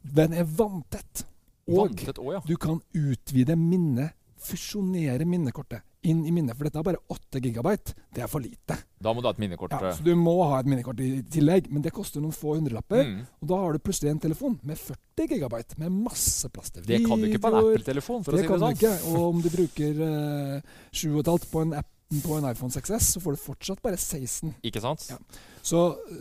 Den 0.00 0.32
er 0.32 0.48
vanntett. 0.56 1.26
Og 1.66 1.82
Vanntett 1.82 2.22
ja. 2.22 2.40
du 2.46 2.54
kan 2.60 2.78
utvide 2.94 3.56
minnet, 3.58 4.14
fusjonere 4.46 5.24
minnekortet 5.26 5.82
inn 6.06 6.20
i 6.26 6.30
minnet. 6.30 6.54
For 6.54 6.68
dette 6.68 6.78
er 6.78 6.86
bare 6.86 7.00
8 7.10 7.40
gigabyte. 7.42 7.94
Det 8.14 8.22
er 8.22 8.30
for 8.30 8.44
lite. 8.44 8.76
Da 9.02 9.12
må 9.12 9.22
du 9.22 9.28
ha 9.28 9.32
et 9.34 9.40
minnekort. 9.42 9.74
Ja, 9.74 9.90
eh. 9.90 9.96
så 9.96 10.06
du 10.06 10.12
må 10.18 10.36
ha 10.46 10.60
et 10.62 10.68
minnekort 10.70 11.00
i 11.02 11.08
tillegg, 11.34 11.66
men 11.72 11.82
det 11.82 11.92
koster 11.96 12.22
noen 12.22 12.36
få 12.36 12.54
hundrelapper. 12.58 13.02
Mm. 13.08 13.18
Og 13.42 13.50
da 13.50 13.58
har 13.64 13.74
du 13.74 13.82
plutselig 13.82 14.12
en 14.12 14.22
telefon 14.22 14.54
med 14.66 14.78
40 14.78 15.32
gigabyte, 15.34 15.80
med 15.82 15.98
masse 16.06 16.50
plass 16.54 16.70
til 16.74 16.86
Det 16.86 17.02
kan 17.06 17.18
du 17.18 17.28
ikke 17.30 17.42
på 17.42 17.52
en. 17.52 17.58
Apple-telefon, 17.62 18.22
for 18.22 18.36
å 18.36 18.38
Det 18.38 18.44
si 18.44 18.50
kan 18.52 18.62
det 18.62 18.62
du 18.62 18.66
sånn. 18.68 18.78
ikke. 18.78 18.94
Og 19.10 19.28
om 19.32 19.42
du 19.42 19.50
bruker 19.56 20.02
uh, 20.06 20.78
7,5 20.94 21.50
på 21.50 21.66
en 21.66 21.76
app 21.82 21.92
på 22.22 22.36
en 22.38 22.46
iPhone 22.46 22.70
6S, 22.70 23.16
så 23.16 23.20
får 23.24 23.34
du 23.34 23.40
fortsatt 23.42 23.82
bare 23.82 23.98
16. 23.98 24.54
Ikke 24.68 24.78
sant? 24.84 25.08
Ja. 25.10 25.16
Så, 25.58 25.80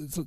så, 0.09 0.23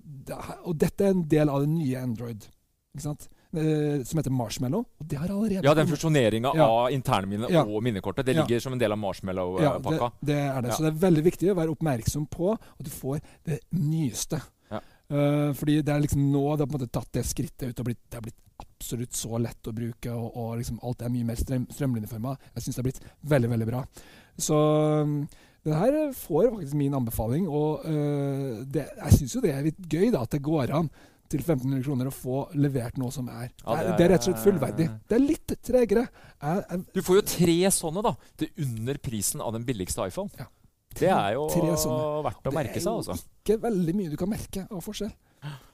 og 0.62 0.76
dette 0.78 1.08
er 1.08 1.16
en 1.16 1.24
del 1.26 1.50
av 1.50 1.64
det 1.64 1.72
nye 1.72 1.98
Android, 1.98 2.46
ikke 2.94 3.08
sant? 3.08 3.26
Eh, 3.48 4.04
som 4.04 4.18
heter 4.18 4.30
Marshmallow. 4.30 4.84
Og 5.00 5.06
det 5.08 5.16
har 5.16 5.28
allerede 5.32 5.64
Ja, 5.64 5.72
den 5.72 5.86
fusjoneringa 5.88 6.52
Ja. 6.54 6.66
av 6.68 6.90
internminnet 6.92 7.48
Ja. 7.50 7.62
og 7.64 7.82
minnekortet, 7.82 8.26
det 8.26 8.36
Ja. 8.36 8.42
ligger 8.44 8.60
som 8.60 8.74
en 8.74 8.78
del 8.78 8.92
av 8.92 8.98
marshmallow-pakka. 8.98 10.12
det 10.22 10.36
er 10.36 10.60
det. 10.60 10.68
Ja. 10.68 10.76
Så 10.76 10.82
det 10.82 10.92
er 10.92 11.10
veldig 11.10 11.24
viktig 11.24 11.48
å 11.50 11.54
være 11.56 11.74
oppmerksom 11.74 12.28
på 12.28 12.52
at 12.52 12.84
du 12.84 12.90
får 12.90 13.20
det 13.46 13.60
nyeste. 13.72 14.42
Ja. 14.70 14.80
Eh, 15.10 15.52
fordi 15.54 15.82
det 15.82 15.88
er 15.88 16.00
liksom 16.00 16.30
nå 16.30 16.58
det 16.58 16.60
har 16.60 16.66
på 16.66 16.74
en 16.74 16.86
måte 16.86 16.92
tatt 16.92 17.10
det 17.12 17.24
skrittet 17.24 17.70
ut 17.70 17.80
og 17.80 17.86
blitt, 17.86 18.10
det 18.10 18.14
har 18.14 18.20
blitt 18.20 18.34
absolutt 18.60 19.12
så 19.12 19.40
lett 19.40 19.62
å 19.62 19.72
bruke, 19.72 20.10
og, 20.12 20.36
og 20.36 20.58
liksom 20.58 20.78
alt 20.82 21.00
er 21.00 21.08
mye 21.08 21.24
mer 21.24 21.36
strøm, 21.36 21.66
strømlinjeforma. 21.70 22.36
Jeg 22.54 22.62
syns 22.64 22.76
det 22.76 22.84
har 22.84 22.90
blitt 22.90 23.00
veldig, 23.24 23.48
veldig 23.48 23.66
bra. 23.66 23.84
Så 24.38 25.02
um, 25.02 25.28
det 25.64 25.74
her 25.74 26.12
får 26.12 26.50
faktisk 26.54 26.74
min 26.74 26.92
anbefaling, 26.92 27.48
og 27.48 27.86
uh, 27.86 28.64
det, 28.64 28.88
jeg 28.96 29.12
syns 29.12 29.34
jo 29.34 29.40
det 29.40 29.54
er 29.54 29.62
litt 29.62 29.78
gøy 29.88 30.10
da, 30.12 30.22
at 30.22 30.30
det 30.30 30.42
går 30.42 30.70
an 30.74 30.90
til 31.28 31.40
1500 31.44 31.82
kroner 31.84 32.08
å 32.10 32.14
få 32.14 32.38
levert 32.56 32.96
noe 33.00 33.12
som 33.14 33.28
er 33.28 33.50
Ja, 33.50 33.74
det, 33.74 33.78
er, 33.78 33.88
er- 33.92 33.96
det 33.98 34.04
er 34.06 34.12
rett 34.14 34.22
og 34.24 34.28
slett 34.30 34.44
fullverdig. 34.46 34.88
Det 35.08 35.16
er 35.18 35.24
litt 35.24 35.56
tregere. 35.62 36.06
Jeg, 36.40 36.64
jeg, 36.70 36.84
Du 36.94 37.02
får 37.04 37.20
jo 37.20 37.26
tre 37.34 37.58
sånne, 37.78 38.02
da. 38.08 38.14
Til 38.40 38.64
under 38.66 38.98
prisen 38.98 39.40
av 39.44 39.52
den 39.56 39.64
billigste 39.68 40.06
iPhone. 40.08 40.30
Ja. 40.38 40.48
Det 40.98 41.10
er 41.12 41.34
jo 41.36 41.46
Tre 41.52 41.62
verdt 42.24 42.48
å 42.48 42.52
merke 42.56 42.80
seg, 42.80 42.92
altså. 42.92 43.14
Det 43.14 43.52
er 43.52 43.56
jo 43.56 43.58
ikke 43.58 43.62
veldig 43.68 43.94
mye 44.00 44.10
du 44.10 44.16
kan 44.18 44.30
merke 44.32 44.64
av 44.72 44.80
forskjell. 44.82 45.12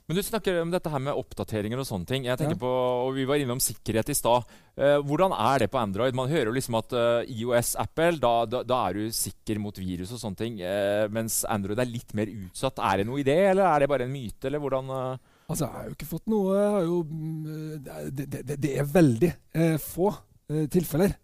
Men 0.04 0.18
du 0.18 0.20
snakker 0.20 0.58
om 0.60 0.68
dette 0.68 0.90
her 0.92 1.00
med 1.00 1.16
oppdateringer 1.16 1.80
og 1.80 1.86
sånne 1.88 2.04
ting. 2.10 2.26
Jeg 2.26 2.36
tenker 2.36 2.58
Ja. 2.58 2.60
på, 2.60 2.68
og 3.06 3.14
Vi 3.16 3.24
var 3.24 3.40
innom 3.40 3.56
sikkerhet 3.62 4.10
i 4.12 4.16
stad. 4.18 4.44
Eh, 4.76 4.98
hvordan 5.00 5.32
er 5.32 5.60
det 5.62 5.70
på 5.72 5.78
Android? 5.80 6.12
Man 6.14 6.28
hører 6.28 6.50
jo 6.50 6.52
liksom 6.58 6.76
at 6.76 6.92
eh, 6.92 7.30
IOS, 7.32 7.70
Apple, 7.80 8.18
da, 8.20 8.44
da, 8.44 8.60
da 8.68 8.80
er 8.90 8.98
du 8.98 9.06
sikker 9.16 9.58
mot 9.58 9.72
virus 9.80 10.12
og 10.12 10.20
sånne 10.20 10.36
ting. 10.36 10.60
eh, 10.60 11.06
mens 11.08 11.38
Android 11.48 11.78
er 11.80 11.88
litt 11.88 12.12
mer 12.12 12.26
utsatt. 12.28 12.76
Er 12.84 12.98
det 13.00 13.06
noe 13.08 13.22
i 13.22 13.24
det, 13.24 13.38
eller 13.54 13.64
er 13.64 13.80
det 13.80 13.88
bare 13.88 14.04
en 14.04 14.12
myte? 14.12 14.44
eller 14.50 14.60
hvordan... 14.60 14.92
eh? 15.44 15.50
Altså, 15.50 15.64
jeg 15.66 15.72
har 15.74 15.84
jo 15.90 15.94
ikke 15.96 16.08
fått 16.08 16.26
noe 16.32 16.60
jo, 16.84 17.02
mm, 17.04 17.82
det, 17.84 18.28
det, 18.32 18.42
det, 18.48 18.56
det 18.64 18.72
er 18.80 18.84
veldig 18.94 19.32
eh, 19.54 19.76
få 19.78 20.08
eh, 20.50 20.64
tilfeller. 20.72 21.14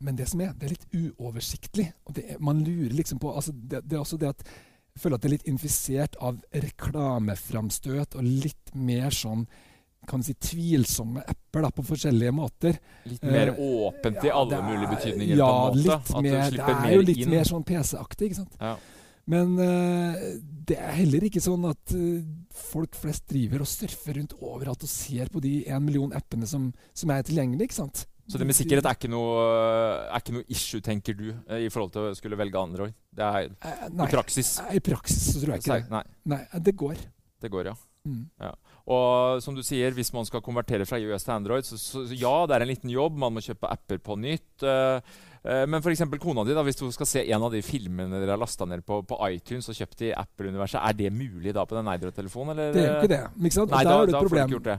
Men 0.00 0.16
det 0.16 0.28
som 0.28 0.40
er, 0.40 0.52
det 0.56 0.64
er 0.68 0.74
litt 0.76 0.86
uoversiktlig. 1.20 1.90
Og 2.08 2.14
det 2.16 2.24
er, 2.32 2.38
man 2.40 2.60
lurer 2.64 2.92
liksom 2.96 3.18
på 3.20 3.32
altså 3.36 3.52
det, 3.52 3.82
det 3.84 3.96
er 3.96 4.00
også 4.04 4.16
det 4.20 4.28
at 4.32 4.44
jeg 4.44 5.02
føler 5.04 5.16
at 5.16 5.22
det 5.22 5.28
er 5.28 5.34
litt 5.36 5.48
infisert 5.48 6.16
av 6.20 6.38
reklameframstøt 6.52 8.16
og 8.18 8.24
litt 8.26 8.72
mer 8.74 9.10
sånn 9.14 9.46
kan 10.08 10.22
si 10.24 10.32
tvilsomme 10.40 11.20
apper 11.28 11.62
da, 11.66 11.68
på 11.76 11.82
forskjellige 11.84 12.32
måter. 12.32 12.78
Litt 13.06 13.22
mer 13.28 13.50
Eh, 13.52 13.58
åpent 13.60 14.24
i 14.24 14.30
alle 14.32 14.56
er- 14.56 14.62
mulige 14.64 14.88
betydninger? 14.94 15.36
Ja, 15.36 15.50
på 15.68 15.76
en 15.76 15.76
måte. 15.76 15.92
litt 15.92 16.22
mer, 16.24 16.50
det 16.50 16.60
er 16.88 16.94
jo 16.94 17.02
litt 17.02 17.18
inn. 17.18 17.30
mer 17.30 17.44
sånn 17.44 17.64
PC-aktig, 17.68 18.30
ikke 18.30 18.36
sant. 18.40 18.56
Ja. 18.58 18.76
Men 19.28 19.58
eh, 19.60 20.22
det 20.70 20.78
er 20.80 20.94
heller 21.02 21.26
ikke 21.28 21.42
sånn 21.42 21.66
at 21.68 21.92
eh, 21.94 22.22
folk 22.56 22.94
flest 22.98 23.26
driver 23.30 23.62
og 23.64 23.68
surfer 23.70 24.16
rundt 24.18 24.32
overalt 24.40 24.82
og 24.86 24.90
ser 24.90 25.28
på 25.30 25.42
de 25.44 25.64
en 25.68 25.84
million 25.84 26.12
appene 26.16 26.46
som, 26.48 26.70
som 26.96 27.10
er 27.14 27.22
tilgjengelige, 27.26 27.68
ikke 27.70 27.80
sant. 27.82 28.06
Så 28.30 28.38
det 28.38 28.46
med 28.46 28.54
sikkerhet 28.54 28.86
er 28.86 28.94
ikke 28.94 29.10
noe, 29.10 29.38
er 30.06 30.20
ikke 30.22 30.34
noe 30.36 30.44
issue, 30.54 30.80
tenker 30.86 31.16
du, 31.18 31.28
eh, 31.50 31.64
i 31.66 31.70
forhold 31.72 31.92
til 31.96 32.08
å 32.08 32.14
skulle 32.14 32.38
velge 32.38 32.58
Android? 32.62 32.94
Det 33.10 33.26
er 33.26 33.48
Eh, 33.50 33.86
i 33.88 33.94
Nei, 33.98 34.06
praksis. 34.12 34.52
i 34.70 34.78
praksis 34.80 35.32
så 35.34 35.42
tror 35.42 35.56
jeg 35.56 35.64
ikke 35.64 35.80
det. 35.80 35.90
Nei, 35.90 36.04
Nei, 36.30 36.42
det 36.62 36.76
går. 36.78 36.96
det 37.42 37.50
går, 37.50 37.72
ja. 37.72 37.74
Mm. 38.06 38.22
Og 38.90 39.38
som 39.44 39.54
du 39.54 39.62
sier, 39.62 39.94
hvis 39.94 40.10
man 40.16 40.26
skal 40.26 40.42
konvertere 40.42 40.86
fra 40.88 40.98
IOS 40.98 41.22
til 41.28 41.34
Android, 41.36 41.66
så, 41.68 41.78
så 41.78 42.02
ja, 42.10 42.32
det 42.50 42.56
er 42.56 42.64
en 42.66 42.72
liten 42.72 42.90
jobb. 42.90 43.18
Man 43.22 43.36
må 43.36 43.42
kjøpe 43.44 43.70
apper 43.70 44.00
på 44.02 44.16
nytt. 44.18 44.64
eh, 44.66 44.98
eh, 45.44 45.62
men 45.70 45.78
f.eks. 45.78 46.02
kona 46.18 46.42
di, 46.48 46.56
da, 46.58 46.64
hvis 46.66 46.80
du 46.80 46.86
skal 46.96 47.06
se 47.06 47.22
en 47.30 47.46
av 47.46 47.54
de 47.54 47.62
filmene 47.62 48.18
dere 48.18 48.34
har 48.34 48.40
lasta 48.42 48.66
ned 48.66 48.82
på, 48.86 49.02
på 49.06 49.18
iTunes 49.30 49.70
og 49.70 49.78
kjøpt 49.78 50.06
i 50.08 50.12
Apple-universet, 50.18 50.80
er 50.82 50.98
det 50.98 51.12
mulig 51.14 51.54
da 51.54 51.62
på 51.70 51.78
den 51.78 51.86
Android-telefonen? 51.92 52.58
Det 52.74 52.82
er 52.82 52.88
jo 52.90 52.96
ikke 53.04 53.12
det. 53.14 53.24
Ikke 53.46 53.58
sant? 53.60 53.70
Nei, 53.76 53.84
da, 53.86 53.98
da, 54.02 54.10
da 54.16 54.24
får 54.24 54.32
du 54.34 54.40
ikke 54.42 54.54
gjort 54.58 54.70
det. 54.72 54.78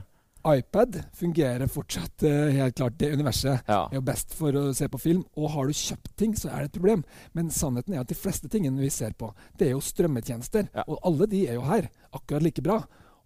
iPad 0.52 0.96
fungerer 1.14 1.68
fortsatt 1.70 2.24
uh, 2.26 2.50
helt 2.58 2.74
klart. 2.76 2.96
Det 2.98 3.12
universet 3.14 3.60
Ja. 3.70 3.84
er 3.86 3.94
jo 3.96 4.02
best 4.04 4.34
for 4.34 4.52
å 4.58 4.64
se 4.74 4.88
på 4.90 4.98
film. 5.00 5.20
Og 5.38 5.52
har 5.54 5.70
du 5.70 5.76
kjøpt 5.78 6.12
ting, 6.18 6.34
så 6.36 6.50
er 6.50 6.64
det 6.66 6.72
et 6.72 6.76
problem. 6.80 7.04
Men 7.32 7.48
sannheten 7.54 7.94
er 7.94 8.02
at 8.02 8.10
de 8.10 8.18
fleste 8.18 8.50
tingene 8.50 8.82
vi 8.82 8.90
ser 8.90 9.14
på, 9.16 9.30
det 9.56 9.68
er 9.70 9.76
jo 9.76 9.80
strømmetjenester. 9.86 10.68
Ja. 10.74 10.84
Og 10.90 10.98
alle 11.06 11.30
de 11.30 11.44
er 11.48 11.56
jo 11.60 11.64
her. 11.70 11.88
Akkurat 12.12 12.42
like 12.44 12.60
bra. 12.66 12.80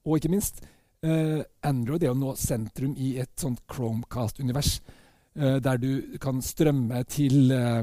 Og 0.06 0.20
ikke 0.20 0.30
minst, 0.30 0.60
eh, 1.02 1.42
Android 1.62 2.02
er 2.02 2.12
jo 2.12 2.14
nå 2.18 2.34
sentrum 2.36 2.94
i 2.96 3.16
et 3.18 3.32
sånt 3.40 3.60
Chromecast-univers. 3.72 4.80
uh, 5.36 5.58
der 5.60 5.76
du 5.76 6.16
kan 6.18 6.40
strømme 6.40 7.02
til 7.04 7.50
eh, 7.52 7.82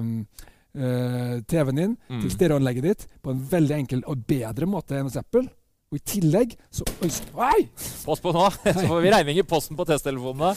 uh, 0.76 1.42
TV-en 1.46 1.76
din, 1.78 1.98
Mm. 2.10 2.22
til 2.22 2.32
stereoanlegget 2.32 2.84
ditt, 2.84 3.08
på 3.22 3.30
en 3.32 3.44
veldig 3.52 3.76
enkel 3.78 4.04
og 4.08 4.26
bedre 4.26 4.66
måte 4.66 4.98
enn 4.98 5.06
hos 5.06 5.18
Apple. 5.18 5.46
Og 5.94 6.00
i 6.00 6.02
tillegg 6.10 6.56
så 6.74 6.84
Oi! 7.04 7.68
Pass 8.06 8.20
på 8.20 8.32
nå, 8.34 8.48
så 8.64 8.88
får 8.88 9.02
vi 9.04 9.12
regning 9.14 9.38
i 9.38 9.44
posten 9.46 9.78
på 9.78 9.86
testtelefonene. 9.86 10.56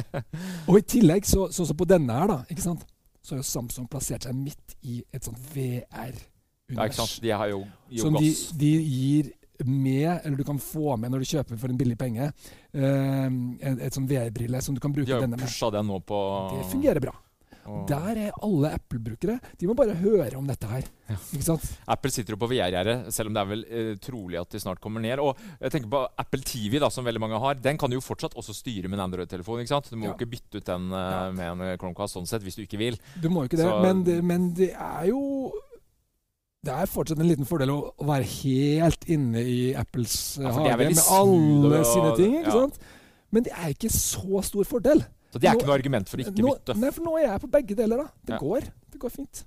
Og 0.72 0.78
i 0.78 0.82
tillegg, 0.88 1.26
så, 1.28 1.50
sånn 1.52 1.68
som 1.68 1.76
på 1.76 1.84
denne 1.84 2.16
her, 2.16 2.26
da, 2.32 2.38
ikke 2.48 2.64
sant? 2.64 2.86
så 3.22 3.34
har 3.36 3.42
jo 3.42 3.46
Samsung 3.46 3.84
plassert 3.86 4.24
seg 4.26 4.34
midt 4.34 4.72
i 4.82 5.02
et 5.14 5.22
sånt 5.22 5.38
Ja, 5.54 5.84
ikke 5.92 6.16
VR-univers. 6.72 6.96
sant? 6.96 7.20
De 7.22 7.30
har 7.30 7.52
jo, 7.52 7.60
jo 7.92 8.02
som 8.08 8.16
de, 8.16 8.32
de 8.58 8.70
gir 8.80 9.28
med, 9.66 10.20
eller 10.24 10.36
du 10.36 10.44
kan 10.44 10.58
få 10.58 10.96
med 10.98 11.10
når 11.10 11.18
du 11.24 11.24
kjøper 11.36 11.58
for 11.58 11.68
en 11.68 11.76
billig 11.78 11.98
penge, 11.98 12.32
eh, 12.74 13.26
et, 13.70 13.82
et 13.88 13.92
sånn 13.94 14.08
VR-brille 14.08 14.62
som 14.62 14.74
du 14.74 14.80
kan 14.80 14.92
bruke 14.92 15.06
De 15.06 15.12
har 15.12 15.20
denne 15.26 15.36
med. 15.36 15.48
det 15.48 15.84
nå 15.86 16.00
på 16.04 16.22
Det 16.58 16.70
fungerer 16.72 17.00
bra. 17.00 17.12
og- 17.64 17.86
Der 17.86 18.16
er 18.18 18.32
alle 18.42 18.72
Apple-brukere. 18.74 19.38
De 19.58 19.66
må 19.68 19.74
bare 19.76 19.94
høre 19.94 20.34
om 20.36 20.46
dette 20.46 20.66
her. 20.66 20.82
Ja. 21.08 21.16
Apple 21.86 22.10
sitter 22.10 22.32
jo 22.34 22.36
på 22.36 22.48
VR-gjerdet, 22.50 23.12
selv 23.12 23.28
om 23.28 23.34
det 23.34 23.40
er 23.40 23.46
vel 23.46 23.64
eh, 23.70 23.94
trolig 24.02 24.40
at 24.40 24.50
de 24.50 24.58
snart 24.58 24.80
kommer 24.80 25.00
ned. 25.00 25.18
Og 25.20 25.36
jeg 25.60 25.70
tenker 25.70 25.88
på 25.88 26.08
Apple 26.18 26.40
TV, 26.42 26.78
da, 26.80 26.88
som 26.88 27.04
veldig 27.04 27.20
mange 27.20 27.38
har. 27.38 27.54
Den 27.54 27.78
kan 27.78 27.88
du 27.90 27.94
jo 27.96 28.00
fortsatt 28.00 28.34
også 28.34 28.52
styre 28.54 28.88
med 28.88 28.98
en 28.98 29.04
Android-telefon. 29.10 29.60
ikke 29.60 29.68
sant? 29.68 29.90
Du 29.90 29.96
må 29.96 30.06
jo 30.06 30.10
Ja. 30.10 30.16
ikke 30.16 30.30
bytte 30.30 30.56
ut 30.58 30.64
den 30.64 30.90
eh, 30.92 31.30
med 31.32 31.60
en 31.60 31.78
Chromecast 31.78 32.16
sånn 32.16 32.26
sett, 32.26 32.42
hvis 32.42 32.56
du 32.56 32.62
ikke 32.66 32.78
vil. 32.78 32.98
Du 33.20 33.28
må 33.30 33.42
jo 33.44 33.48
ikke 33.48 33.58
det, 33.62 33.66
Så- 33.70 33.82
men, 33.82 34.02
det, 34.02 34.24
men 34.24 34.52
det 34.54 34.72
er 34.74 35.06
jo 35.06 35.52
det 36.62 36.70
er 36.70 36.86
fortsatt 36.90 37.18
en 37.18 37.26
liten 37.26 37.46
fordel 37.48 37.72
å, 37.74 37.78
være 38.06 38.26
helt 38.38 39.06
inne 39.10 39.40
i 39.42 39.72
Apples 39.78 40.38
eh, 40.38 40.44
Ja, 40.46 40.52
hage 40.54 40.76
med 40.78 41.00
alle 41.10 41.80
og- 41.80 41.88
sine 41.90 42.12
ting. 42.18 42.36
ikke 42.38 42.52
ja. 42.52 42.60
sant? 42.60 42.78
Men 43.34 43.42
det 43.48 43.52
er 43.56 43.72
ikke 43.72 43.90
så 43.90 44.42
stor 44.46 44.64
fordel. 44.68 45.02
Så 45.32 45.40
det 45.40 45.48
er 45.48 45.54
Nå- 45.56 45.58
ikke 45.62 45.66
noe 45.70 45.74
argument 45.80 46.08
for 46.08 46.18
å 46.18 46.22
ikke 46.22 46.36
nå, 46.44 46.52
bytte. 46.52 46.76
Nei, 46.78 46.90
for 46.92 47.02
nå 47.02 47.16
er 47.18 47.24
jeg 47.26 47.40
på 47.40 47.50
begge 47.50 47.74
deler. 47.74 47.96
da. 47.96 48.08
Det 48.24 48.34
Ja. 48.34 48.38
går. 48.38 48.60
Det 48.92 49.00
går 49.00 49.10
fint. 49.10 49.44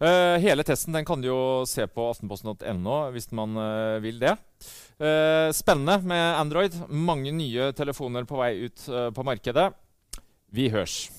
Eh, 0.00 0.38
hele 0.38 0.62
testen 0.62 0.92
den 0.92 1.04
kan 1.04 1.20
du 1.20 1.28
jo 1.28 1.64
se 1.66 1.86
på 1.86 2.10
aftenposten.no 2.14 3.10
hvis 3.10 3.32
man 3.32 3.56
uh, 3.56 3.98
vil 3.98 4.18
det. 4.20 4.36
Uh, 5.00 5.50
spennende 5.50 6.02
med 6.04 6.36
Android. 6.38 6.74
Mange 6.90 7.32
nye 7.32 7.72
telefoner 7.72 8.24
på 8.24 8.36
vei 8.38 8.66
ut 8.66 8.86
på 9.14 9.24
markedet. 9.24 9.72
Vi 10.52 10.68
hørs. 10.68 11.10